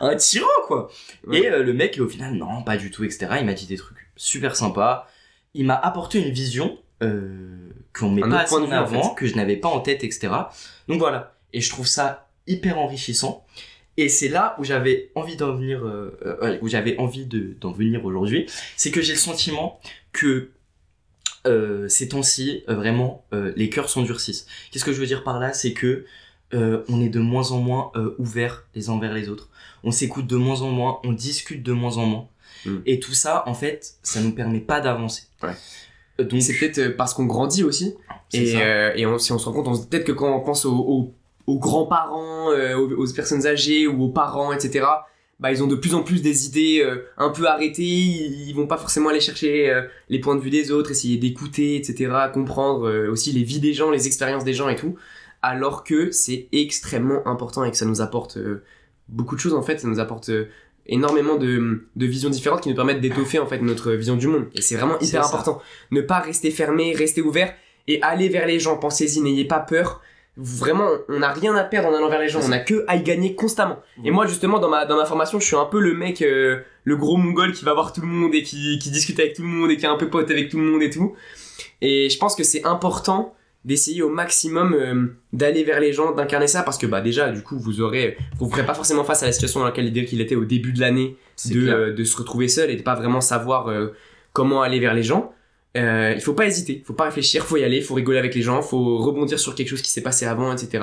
[0.02, 0.88] un tyran quoi.
[1.26, 1.40] Ouais.
[1.40, 3.26] Et euh, le mec, au final, non, pas du tout, etc.
[3.40, 5.08] Il m'a dit des trucs super sympas.
[5.56, 9.34] Il m'a apporté une vision euh, qu'on met Un pas assez en avant, que je
[9.34, 10.28] n'avais pas en tête, etc.
[10.88, 11.34] Donc voilà.
[11.52, 13.44] Et je trouve ça hyper enrichissant.
[13.96, 17.72] Et c'est là où j'avais envie d'en venir, euh, euh, où j'avais envie de- d'en
[17.72, 18.46] venir aujourd'hui.
[18.76, 19.80] C'est que j'ai le sentiment
[20.12, 20.50] que
[21.88, 24.46] ces temps-ci, vraiment, les cœurs s'endurcissent.
[24.70, 25.52] Qu'est-ce que je veux dire par là?
[25.52, 26.04] C'est que
[26.52, 29.48] on est de moins en moins ouverts les uns envers les autres.
[29.84, 32.28] On s'écoute de moins en moins, on discute de moins en moins.
[32.66, 32.82] Mm.
[32.86, 35.22] Et tout ça, en fait, ça nous permet pas d'avancer.
[35.42, 35.50] Ouais.
[36.20, 37.94] Euh, Donc, C'est peut-être euh, parce qu'on grandit aussi.
[38.32, 40.74] Et, euh, et on- si on se rend compte, peut-être que quand on pense aux,
[40.74, 41.14] aux-
[41.46, 44.84] aux grands-parents, euh, aux, aux personnes âgées ou aux parents, etc.,
[45.38, 48.54] bah, ils ont de plus en plus des idées euh, un peu arrêtées, ils, ils
[48.54, 49.70] vont pas forcément aller chercher
[50.08, 53.90] les points de vue des autres, essayer d'écouter, etc., comprendre aussi les vies des gens,
[53.90, 54.96] les expériences des gens et tout,
[55.42, 58.64] alors que c'est extrêmement important et que ça nous apporte euh,
[59.08, 60.48] beaucoup de choses en fait, ça nous apporte euh,
[60.88, 64.46] énormément de, de visions différentes qui nous permettent d'étoffer en fait notre vision du monde.
[64.54, 65.60] Et c'est vraiment hyper important.
[65.90, 67.52] Ne pas rester fermé, rester ouvert
[67.88, 68.76] et aller vers les gens.
[68.76, 70.00] Pensez-y, n'ayez pas peur.
[70.38, 72.40] Vraiment, on n'a rien à perdre en allant vers les gens.
[72.44, 73.78] On n'a que à y gagner constamment.
[74.04, 76.60] Et moi, justement, dans ma, dans ma formation, je suis un peu le mec, euh,
[76.84, 79.42] le gros mongol qui va voir tout le monde et qui, qui discute avec tout
[79.42, 81.14] le monde et qui est un peu pote avec tout le monde et tout.
[81.80, 83.34] Et je pense que c'est important
[83.66, 87.42] d'essayer au maximum euh, d'aller vers les gens, d'incarner ça parce que bah déjà du
[87.42, 90.36] coup vous aurez vous ferez pas forcément face à la situation dans laquelle il était
[90.36, 91.16] au début de l'année
[91.50, 93.88] de, euh, de se retrouver seul et de pas vraiment savoir euh,
[94.32, 95.32] comment aller vers les gens.
[95.74, 98.62] Il faut pas hésiter, faut pas réfléchir, faut y aller, faut rigoler avec les gens,
[98.62, 100.82] faut rebondir sur quelque chose qui s'est passé avant, etc.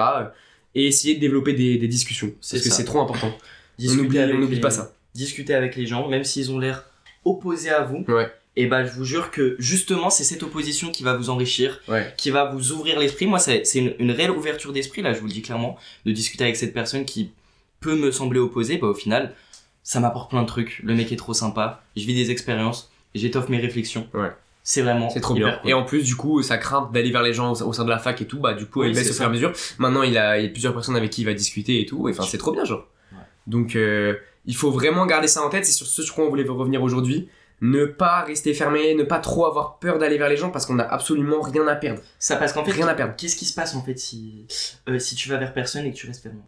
[0.76, 2.32] Et essayer de développer des, des discussions.
[2.42, 3.32] C'est Parce que c'est trop important.
[3.34, 3.42] On
[3.82, 4.94] Discutez oublie, avec on oublie les- pas ça.
[5.16, 6.86] Discutez avec les gens, même s'ils ont l'air
[7.26, 8.06] opposés à vous.
[8.08, 8.28] Ouais.
[8.56, 12.14] Et bah, je vous jure que justement, c'est cette opposition qui va vous enrichir, Ouais.
[12.18, 13.26] qui va vous ouvrir l'esprit.
[13.26, 16.44] Moi, c'est une, une réelle ouverture d'esprit, là, je vous le dis clairement, de discuter
[16.44, 17.32] avec cette personne qui
[17.80, 18.78] peut me sembler opposée.
[18.78, 19.34] Bah, au final,
[19.82, 20.80] ça m'apporte plein de trucs.
[20.84, 24.08] Le mec est trop sympa, je vis des expériences, j'étoffe mes réflexions.
[24.14, 24.30] Ouais.
[24.66, 25.58] C'est vraiment C'est trop bien.
[25.62, 25.70] cool.
[25.72, 27.98] Et en plus, du coup, sa crainte d'aller vers les gens au, sein de la
[28.00, 29.52] fac et tout, bah, du coup, Oui, elle baisse au fur et à mesure.
[29.80, 32.08] Maintenant, il a, il y a plusieurs personnes avec qui il va discuter et tout.
[32.08, 32.88] Et enfin, c'est trop bien, genre.
[33.12, 33.18] Ouais.
[33.48, 35.66] Donc, euh, il faut vraiment garder ça en tête.
[35.66, 37.28] C'est sur ce sur quoi on voulait revenir aujourd'hui.
[37.66, 40.78] Ne pas rester fermé, ne pas trop avoir peur d'aller vers les gens parce qu'on
[40.80, 42.02] a absolument rien à perdre.
[42.20, 43.16] Ça, parce qu'en fait, Rien à perdre.
[43.16, 44.46] qu'est-ce qui se passe en fait si,
[44.90, 46.40] euh, si tu vas vers personne et que tu restes fermé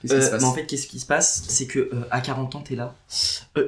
[0.00, 0.40] Qu'est-ce qui Euh, se passe?
[0.40, 1.44] mais en fait, qu'est-ce qui se passe?
[1.48, 2.94] C'est que euh, à 40 ans, t'es là,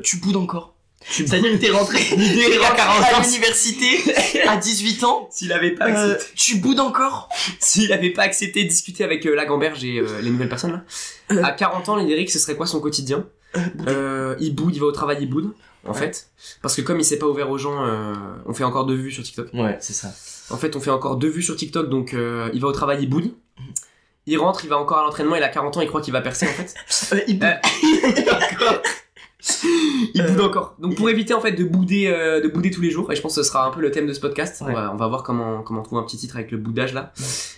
[0.02, 0.74] tu boudes encore.
[1.10, 3.88] C'est-à-dire que t'es rentré, t'es rentré à l'université
[4.48, 7.28] à 18 ans, S'il avait pas euh, accepté, tu boudes encore.
[7.60, 10.82] s'il avait pas accepté de discuter avec euh, la gamberge et euh, les nouvelles personnes
[11.30, 13.26] là, à 40 ans, Lédéric, ce serait quoi son quotidien?
[14.40, 15.52] Il boude, il va au travail, il boude,
[15.84, 15.98] en Ouais.
[15.98, 16.30] fait.
[16.62, 18.14] Parce que comme il s'est pas ouvert aux gens, euh,
[18.46, 19.48] on fait encore deux vues sur TikTok.
[19.54, 20.08] Ouais, c'est ça.
[20.54, 23.02] En fait, on fait encore deux vues sur TikTok, donc euh, il va au travail,
[23.02, 23.32] il boude.
[24.26, 26.20] Il rentre, il va encore à l'entraînement, il a 40 ans, il croit qu'il va
[26.20, 26.74] percer en fait.
[27.16, 27.48] Euh, il boude.
[28.28, 28.82] Encore.
[30.14, 30.74] il boude encore.
[30.80, 33.22] Donc pour éviter en fait de bouder, euh, de bouder tous les jours, et je
[33.22, 34.60] pense que ce sera un peu le thème de ce podcast.
[34.60, 34.66] Ouais.
[34.70, 37.12] On, va, on va voir comment comment trouver un petit titre avec le boudage là.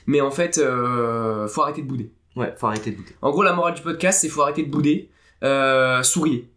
[0.06, 2.12] Mais en fait, euh, faut arrêter de bouder.
[2.36, 3.12] Ouais, faut arrêter de bouder.
[3.22, 5.10] En gros, la morale du podcast, c'est faut arrêter de bouder.
[5.42, 6.50] Euh, souriez.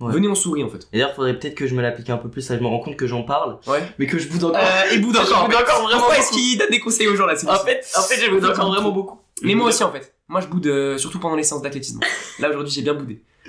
[0.00, 0.12] Ouais.
[0.12, 0.86] Venez, on sourit en fait.
[0.92, 2.40] Et D'ailleurs, faudrait peut-être que je me l'applique un peu plus.
[2.42, 3.82] Ça, je me rends compte que j'en parle, Ouais.
[3.98, 4.60] mais que je boude encore.
[4.60, 5.42] Euh, et boude encore.
[5.44, 8.20] encore vraiment Pourquoi est-ce qu'il donne des conseils aux gens là En fait, en fait,
[8.24, 9.20] je boude encore vraiment beaucoup.
[9.42, 10.14] Mais moi aussi en fait.
[10.28, 12.00] Moi je boude euh, surtout pendant les séances d'athlétisme.
[12.38, 13.22] Là aujourd'hui j'ai bien boudé.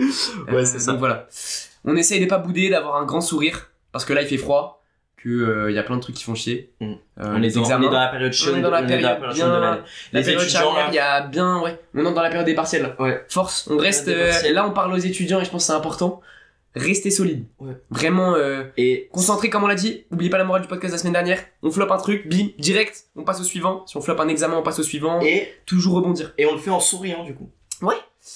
[0.51, 0.91] Ouais, c'est ça.
[0.91, 1.27] Donc voilà.
[1.85, 4.83] On essaye de pas bouder, d'avoir un grand sourire parce que là il fait froid,
[5.17, 6.71] que euh, il y a plein de trucs qui font chier.
[6.79, 6.85] Mm.
[6.85, 7.87] Euh, On les est, dans, on examens.
[7.87, 8.53] est dans la période chaude.
[8.55, 9.51] On est dans la on période chaude bien- de.
[9.61, 9.75] La
[10.13, 11.79] Les période il y a bien ouais.
[11.95, 12.95] On entre dans la période des partiels.
[12.99, 13.23] Ouais.
[13.29, 13.67] Force.
[13.69, 16.21] On reste euh, là on parle aux étudiants et je pense que c'est important.
[16.75, 17.45] Restez solide.
[17.59, 17.73] Ouais.
[17.89, 20.03] Vraiment euh, Et concentré comme on l'a dit.
[20.11, 21.43] Oubliez pas la morale du podcast de la semaine dernière.
[21.63, 23.85] On floppe un truc, bim, direct, on passe au suivant.
[23.87, 25.19] Si on floppe un examen, on passe au suivant.
[25.21, 26.33] et Toujours rebondir.
[26.37, 27.49] et on le fait en souriant du coup.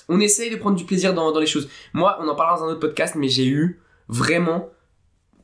[0.10, 1.70] on essaye de prendre du plaisir dans, dans les choses.
[1.94, 4.70] Moi, on en parlera dans un autre podcast, mais j'ai eu vraiment,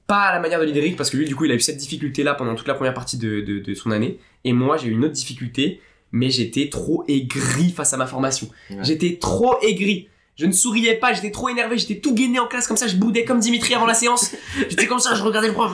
[0.08, 1.78] pas à la manière de Lidéric, parce que lui, du coup, il a eu cette
[1.78, 4.19] difficulté-là pendant toute la première partie de, de, de son année.
[4.43, 5.80] Et moi, j'ai eu une autre difficulté,
[6.12, 8.47] mais j'étais trop aigri face à ma formation.
[8.71, 8.78] Ouais.
[8.82, 10.08] J'étais trop aigri.
[10.39, 12.95] Je ne souriais pas, j'étais trop énervé, j'étais tout gainé en classe comme ça, je
[12.95, 14.32] boudais comme Dimitri avant la séance.
[14.69, 15.73] J'étais comme ça, je regardais le prof.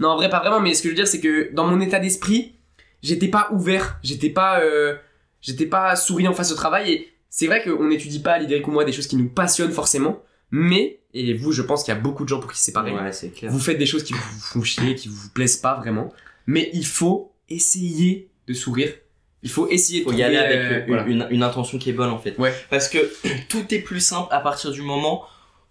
[0.00, 1.80] Non, en vrai, pas vraiment, mais ce que je veux dire, c'est que dans mon
[1.80, 2.56] état d'esprit,
[3.02, 4.96] j'étais pas ouvert, j'étais pas, euh,
[5.40, 6.92] j'étais pas souriant face au travail.
[6.92, 10.22] Et c'est vrai qu'on n'étudie pas, Lidéric ou moi, des choses qui nous passionnent forcément.
[10.50, 12.92] Mais, et vous, je pense qu'il y a beaucoup de gens pour qui c'est pareil.
[12.92, 13.50] Ouais, clair.
[13.50, 16.12] Vous faites des choses qui vous font chier, qui vous plaisent pas vraiment.
[16.46, 18.92] Mais il faut essayer de sourire.
[19.42, 21.06] Il faut essayer de faut y trouver, aller avec euh, euh, une, voilà.
[21.06, 22.36] une, une intention qui est bonne en fait.
[22.38, 22.52] Ouais.
[22.70, 22.98] Parce que
[23.48, 25.24] tout est plus simple à partir du moment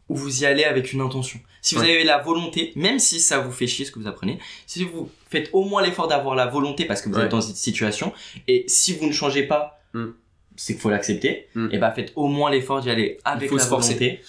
[0.08, 1.39] où vous y allez avec une intention.
[1.62, 1.95] Si vous Ouais.
[1.95, 5.10] avez la volonté, même si ça vous fait chier ce que vous apprenez, si vous
[5.30, 7.23] faites au moins l'effort d'avoir la volonté parce que vous Ouais.
[7.25, 8.13] êtes dans cette situation,
[8.47, 10.10] et si vous ne changez pas, Mm.
[10.56, 11.69] c'est qu'il faut l'accepter, Mm.
[11.71, 14.21] et bah faites au moins l'effort d'y aller avec la volonté.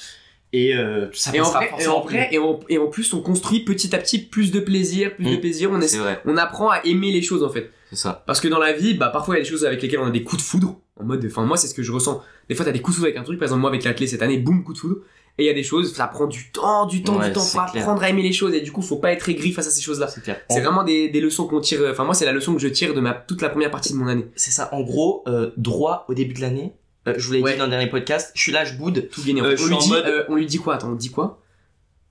[0.55, 3.21] Et euh, ça Et en, vrai, et, en vrai, et, en, et en plus, on
[3.21, 5.41] construit petit à petit plus de plaisir, plus de Mm.
[5.41, 5.71] plaisir.
[5.71, 7.71] On, vrai, on apprend à aimer les choses en fait.
[7.91, 8.23] C'est ça.
[8.27, 10.07] Parce que dans la vie, bah parfois il y a des choses avec lesquelles on
[10.07, 10.77] a des coups de foudre.
[10.99, 12.23] En mode, enfin moi c'est ce que je ressens.
[12.49, 14.07] Des fois t'as des coups de foudre avec un truc, par exemple moi avec l'athlé
[14.07, 14.97] cette année, boum, coup de foudre.
[15.39, 17.45] Et il y a des choses, ça prend du temps, du temps, Ouais, du temps.
[17.45, 17.83] clair.
[17.83, 19.83] apprendre à aimer les choses et du coup faut pas être aigri face à ces
[19.83, 20.09] choses-là.
[20.09, 20.41] C'est clair.
[20.49, 21.83] C'est En- vraiment des, des leçons qu'on tire.
[21.91, 23.99] Enfin moi c'est la leçon que je tire de ma toute la première partie de
[23.99, 24.27] mon année.
[24.37, 24.71] C'est ça.
[24.73, 26.73] En gros, euh, droit au début de l'année.
[27.07, 27.53] euh, je vous l'ai Ouais.
[27.53, 28.33] dit dans le dernier podcast.
[28.35, 29.09] Je suis là, je boude.
[29.13, 29.43] Tout gagné.
[29.43, 30.75] Euh, on, lui dit, mode- euh, on lui dit quoi?
[30.77, 31.43] Attends, on dit quoi?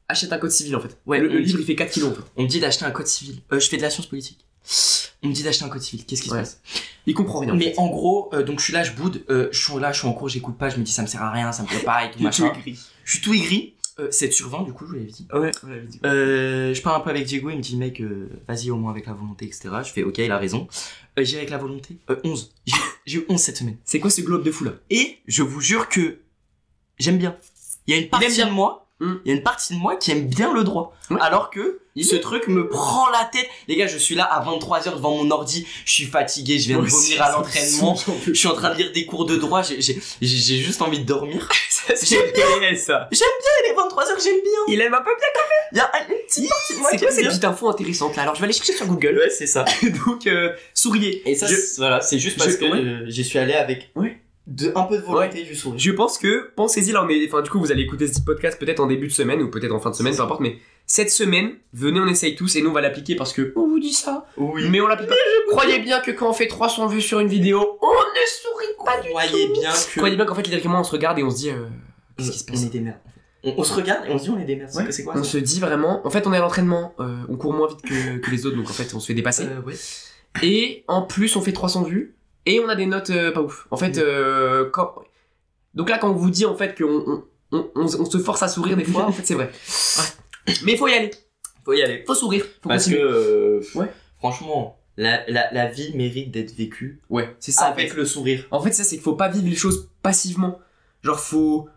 [0.08, 0.96] Achète un code civil en fait.
[1.08, 2.22] Ouais, le, dit- livre il fait 4 kilos en fait.
[2.38, 3.42] On me dit d'acheter un code civil.
[3.52, 4.46] Je fais de la science politique.
[5.24, 6.06] On me dit d'acheter un code civil.
[6.06, 6.44] Qu'est-ce qui Ouais.
[6.46, 6.62] se passe?
[7.06, 7.54] Il comprend rien.
[7.54, 9.24] en Mais en gros, euh, donc je suis là, je boude.
[9.30, 10.70] Euh, je suis là, je suis en cours, j'écoute pas.
[10.70, 12.50] Je me dis ça me sert à rien, ça me plaît pas et tout machin.
[12.50, 12.80] tout aigri.
[13.04, 13.72] Je suis tout aigri.
[13.98, 15.26] Euh, 7 sur 20 du coup, je vous l'avais dit.
[15.34, 16.02] Ouais, l'avait dit.
[16.04, 18.02] Euh, je parle un peu avec Diego, il me dit mec,
[18.46, 19.70] vas-y au moins avec la volonté, etc.
[19.86, 20.68] Je fais ok, il a raison.
[21.18, 21.98] J'irai avec la volonté.
[22.10, 22.54] Euh, 11.
[22.66, 22.76] J'ai-
[23.06, 23.78] J'ai eu 11 cette semaine.
[23.86, 24.74] C'est quoi ce globe de fou là?
[24.90, 26.18] Et je vous jure que
[27.00, 27.38] j'aime bien.
[27.88, 28.48] Il y a une partie bien.
[28.48, 29.16] de moi, Mm.
[29.26, 30.96] il y a une partie de moi qui aime bien le droit.
[31.20, 33.48] Alors que ce truc me prend la tête.
[33.68, 36.80] Les gars, je suis là à 23h devant mon ordi, je suis fatigué, je viens
[36.80, 37.96] de vomir à l'entraînement.
[38.26, 39.82] Je suis en train de lire des cours de droit, j'ai-
[40.22, 41.48] juste envie de dormir.
[41.96, 43.08] C'est réel ça.
[43.12, 43.16] Et
[43.70, 44.60] les 23h, j'aime bien.
[44.74, 45.28] Il aime un peu bien.
[45.74, 47.30] Il y a une petite partie de moi C'est qui quoi aime cette bien.
[47.32, 48.22] petite info intéressante là?
[48.24, 49.18] Alors je vais aller chercher sur Google.
[49.18, 49.66] Ouais, c'est ça.
[50.06, 51.22] Donc euh, souriez.
[51.30, 52.80] Et ça, Je- voilà, c'est juste parce je- que ouais.
[52.80, 54.18] euh, j'y suis allé avec Ouais.
[54.48, 55.80] De un peu de volonté du sourire.
[55.80, 58.60] Je pense que, pensez-y là, on est, enfin, du coup, vous allez écouter ce podcast
[58.60, 61.10] peut-être en début de semaine ou peut-être en fin de semaine, peu importe, mais cette
[61.10, 63.94] semaine, venez, on essaye tous et nous, on va l'appliquer parce que on vous dit
[63.94, 64.28] ça.
[64.38, 64.70] Oui.
[64.70, 65.16] Mais on l'applique pas.
[65.50, 69.02] Croyez bien que quand on fait 300 vues sur une vidéo, on ne sourit pas
[69.02, 69.54] du tout.
[69.60, 71.66] bien que Croyez bien qu'en fait, directement, on se regarde et on se dit, euh,
[72.18, 72.62] qu'est-ce qui se passe?
[72.62, 73.00] On est des merdes.
[73.44, 74.76] On, on se regarde et on se dit on est des merdes.
[74.76, 74.92] Ouais.
[74.92, 77.54] C'est quoi On se dit vraiment, en fait, on est à l'entraînement, euh, on court
[77.54, 79.46] moins vite que, que les autres, donc en fait, on se fait dépasser.
[79.46, 79.76] Euh, ouais.
[80.44, 83.68] Et en plus, on fait 300 vues et on a des notes euh, pas ouf.
[83.72, 84.04] En fait, Oui.
[84.04, 84.94] euh, quand...
[85.74, 88.44] donc là, quand on vous dit en fait qu'on on, on, on- on se force
[88.44, 89.52] à sourire des fois, en fait, c'est vrai.
[90.64, 91.12] Mais il faut y aller,
[91.64, 92.04] Faut y aller.
[92.06, 93.88] faut sourire, faut Parce que euh, Ouais.
[94.20, 97.70] franchement, la, la, la vie mérite d'être vécue Ouais, c'est ça.
[97.70, 97.98] en avec fait.
[97.98, 98.46] le sourire.
[98.52, 100.60] En fait, ça, c'est qu'il faut pas vivre les choses passivement.
[101.04, 101.68] Genre, faut.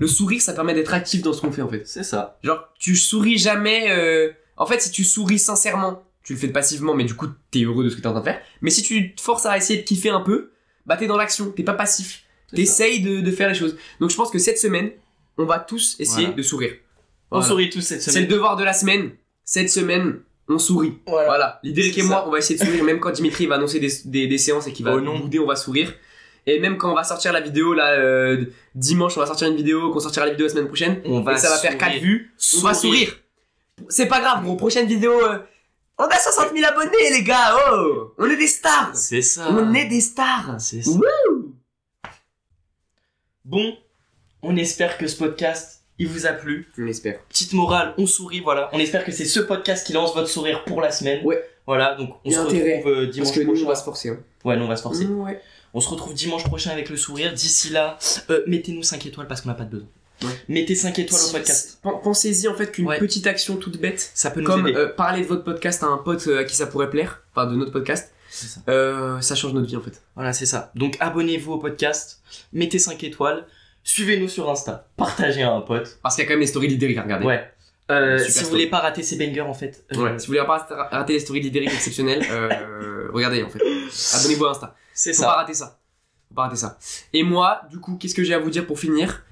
[0.00, 1.86] Le sourire, ça permet d'être actif dans ce qu'on fait en fait.
[1.86, 2.36] C'est ça.
[2.42, 3.90] Genre, tu souris jamais.
[3.92, 7.62] euh, En fait, si tu souris sincèrement, tu le fais passivement, mais du coup, t'es
[7.64, 8.40] heureux de ce que t'es en train de faire.
[8.62, 10.50] Mais si tu te forces à essayer de kiffer un peu,
[10.86, 12.22] bah t'es dans l'action, t'es pas passif.
[12.54, 13.76] T'essayes de, de faire les choses.
[14.00, 14.90] Donc, je pense que cette semaine,
[15.38, 16.36] on va tous essayer Voilà.
[16.36, 16.72] de sourire.
[17.30, 17.48] On Voilà.
[17.48, 18.28] sourit tous cette C'est le semaine.
[18.28, 19.10] devoir de la semaine.
[19.44, 20.94] Cette semaine, on sourit.
[21.06, 21.26] Voilà.
[21.26, 21.60] Voilà.
[21.64, 23.90] L'idée C'est et moi, on va essayer de sourire, même quand Dimitri va annoncer des,
[24.04, 25.18] des, des séances et qu'il va Oh non.
[25.18, 25.92] bouder, on va sourire.
[26.46, 29.56] Et même quand on va sortir la vidéo, là, euh, dimanche, on va sortir une
[29.56, 31.98] vidéo, qu'on sortira la vidéo la semaine prochaine, On et que ça va faire 4
[32.00, 33.18] vues, on va sourire.
[33.88, 35.38] C'est pas grave, gros, prochaine vidéo, euh,
[35.98, 39.46] on a 60 000 abonnés, les gars, oh On est des stars C'est ça.
[39.50, 40.90] On est des stars C'est ça.
[40.90, 41.54] Wouh
[43.44, 43.76] Bon,
[44.42, 46.66] on espère que ce podcast, il vous a plu.
[46.78, 47.20] On espère.
[47.28, 48.70] Petite morale, on sourit, voilà.
[48.72, 51.24] On espère que c'est ce podcast qui lance votre sourire pour la semaine.
[51.24, 51.42] Ouais.
[51.66, 53.64] Voilà, donc on se intérêt, retrouve euh, dimanche Parce que nous, prochain.
[53.64, 54.08] on va se forcer.
[54.10, 54.18] Hein.
[54.44, 55.06] Ouais, nous on va se forcer.
[55.06, 55.40] Ouais.
[55.72, 57.32] On se retrouve dimanche prochain avec le sourire.
[57.32, 57.98] D'ici là,
[58.30, 59.88] euh, mettez-nous 5 étoiles parce qu'on n'a pas de besoin.
[60.24, 60.32] Ouais.
[60.48, 61.78] Mettez 5 étoiles au podcast.
[61.82, 62.98] pen- Pensez-y en fait qu'une Ouais.
[62.98, 64.76] petite action toute bête, Ça peut nous comme aider.
[64.78, 67.46] euh, parler de votre podcast à un pote euh, à qui ça pourrait plaire, enfin
[67.50, 68.60] de notre podcast, ça.
[68.68, 70.02] euh, ça change notre vie en fait.
[70.14, 70.70] Voilà, c'est ça.
[70.74, 72.20] Donc abonnez-vous au podcast,
[72.52, 73.46] mettez 5 étoiles,
[73.82, 75.98] suivez-nous sur Insta, partagez à un pote.
[76.02, 77.26] Parce qu'il y a quand même les stories d'Idéric à regarder.
[77.26, 77.50] Ouais.
[77.90, 79.84] Euh, si vous voulez pas rater ces bangers en fait.
[79.92, 83.60] euh, Ouais, si vous voulez pas rater les stories d'Idéric exceptionnelles, euh, regardez en fait.
[84.14, 84.74] Abonnez-vous à Insta.
[84.94, 85.26] C'est Faut ça.
[85.28, 85.78] pas rater ça.
[86.30, 86.78] Faut pas rater ça.
[87.12, 89.22] Et moi, du coup, qu'est-ce que j'ai à vous dire pour finir?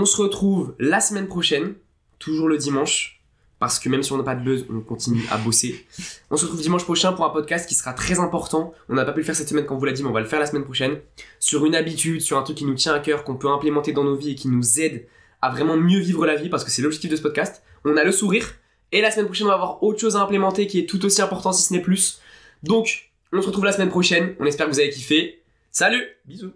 [0.00, 1.74] On se retrouve la semaine prochaine,
[2.20, 3.20] toujours le dimanche,
[3.58, 5.84] parce que même si on n'a pas de buzz, on continue à bosser.
[6.30, 8.72] On se retrouve dimanche prochain pour un podcast qui sera très important.
[8.88, 10.20] On n'a pas pu le faire cette semaine, on vous l'a dit, mais on va
[10.20, 11.00] le faire la semaine prochaine.
[11.40, 14.04] Sur une habitude, sur un truc qui nous tient à cœur, qu'on peut implémenter dans
[14.04, 15.08] nos vies et qui nous aide
[15.42, 17.64] à vraiment mieux vivre la vie, parce que c'est l'objectif de ce podcast.
[17.84, 18.54] On a le sourire.
[18.92, 21.20] Et la semaine prochaine, on va avoir autre chose à implémenter qui est tout aussi
[21.22, 22.20] important, si ce n'est plus.
[22.62, 24.36] Donc, on se retrouve la semaine prochaine.
[24.38, 25.42] On espère que vous avez kiffé.
[25.72, 26.52] Salut Bisous.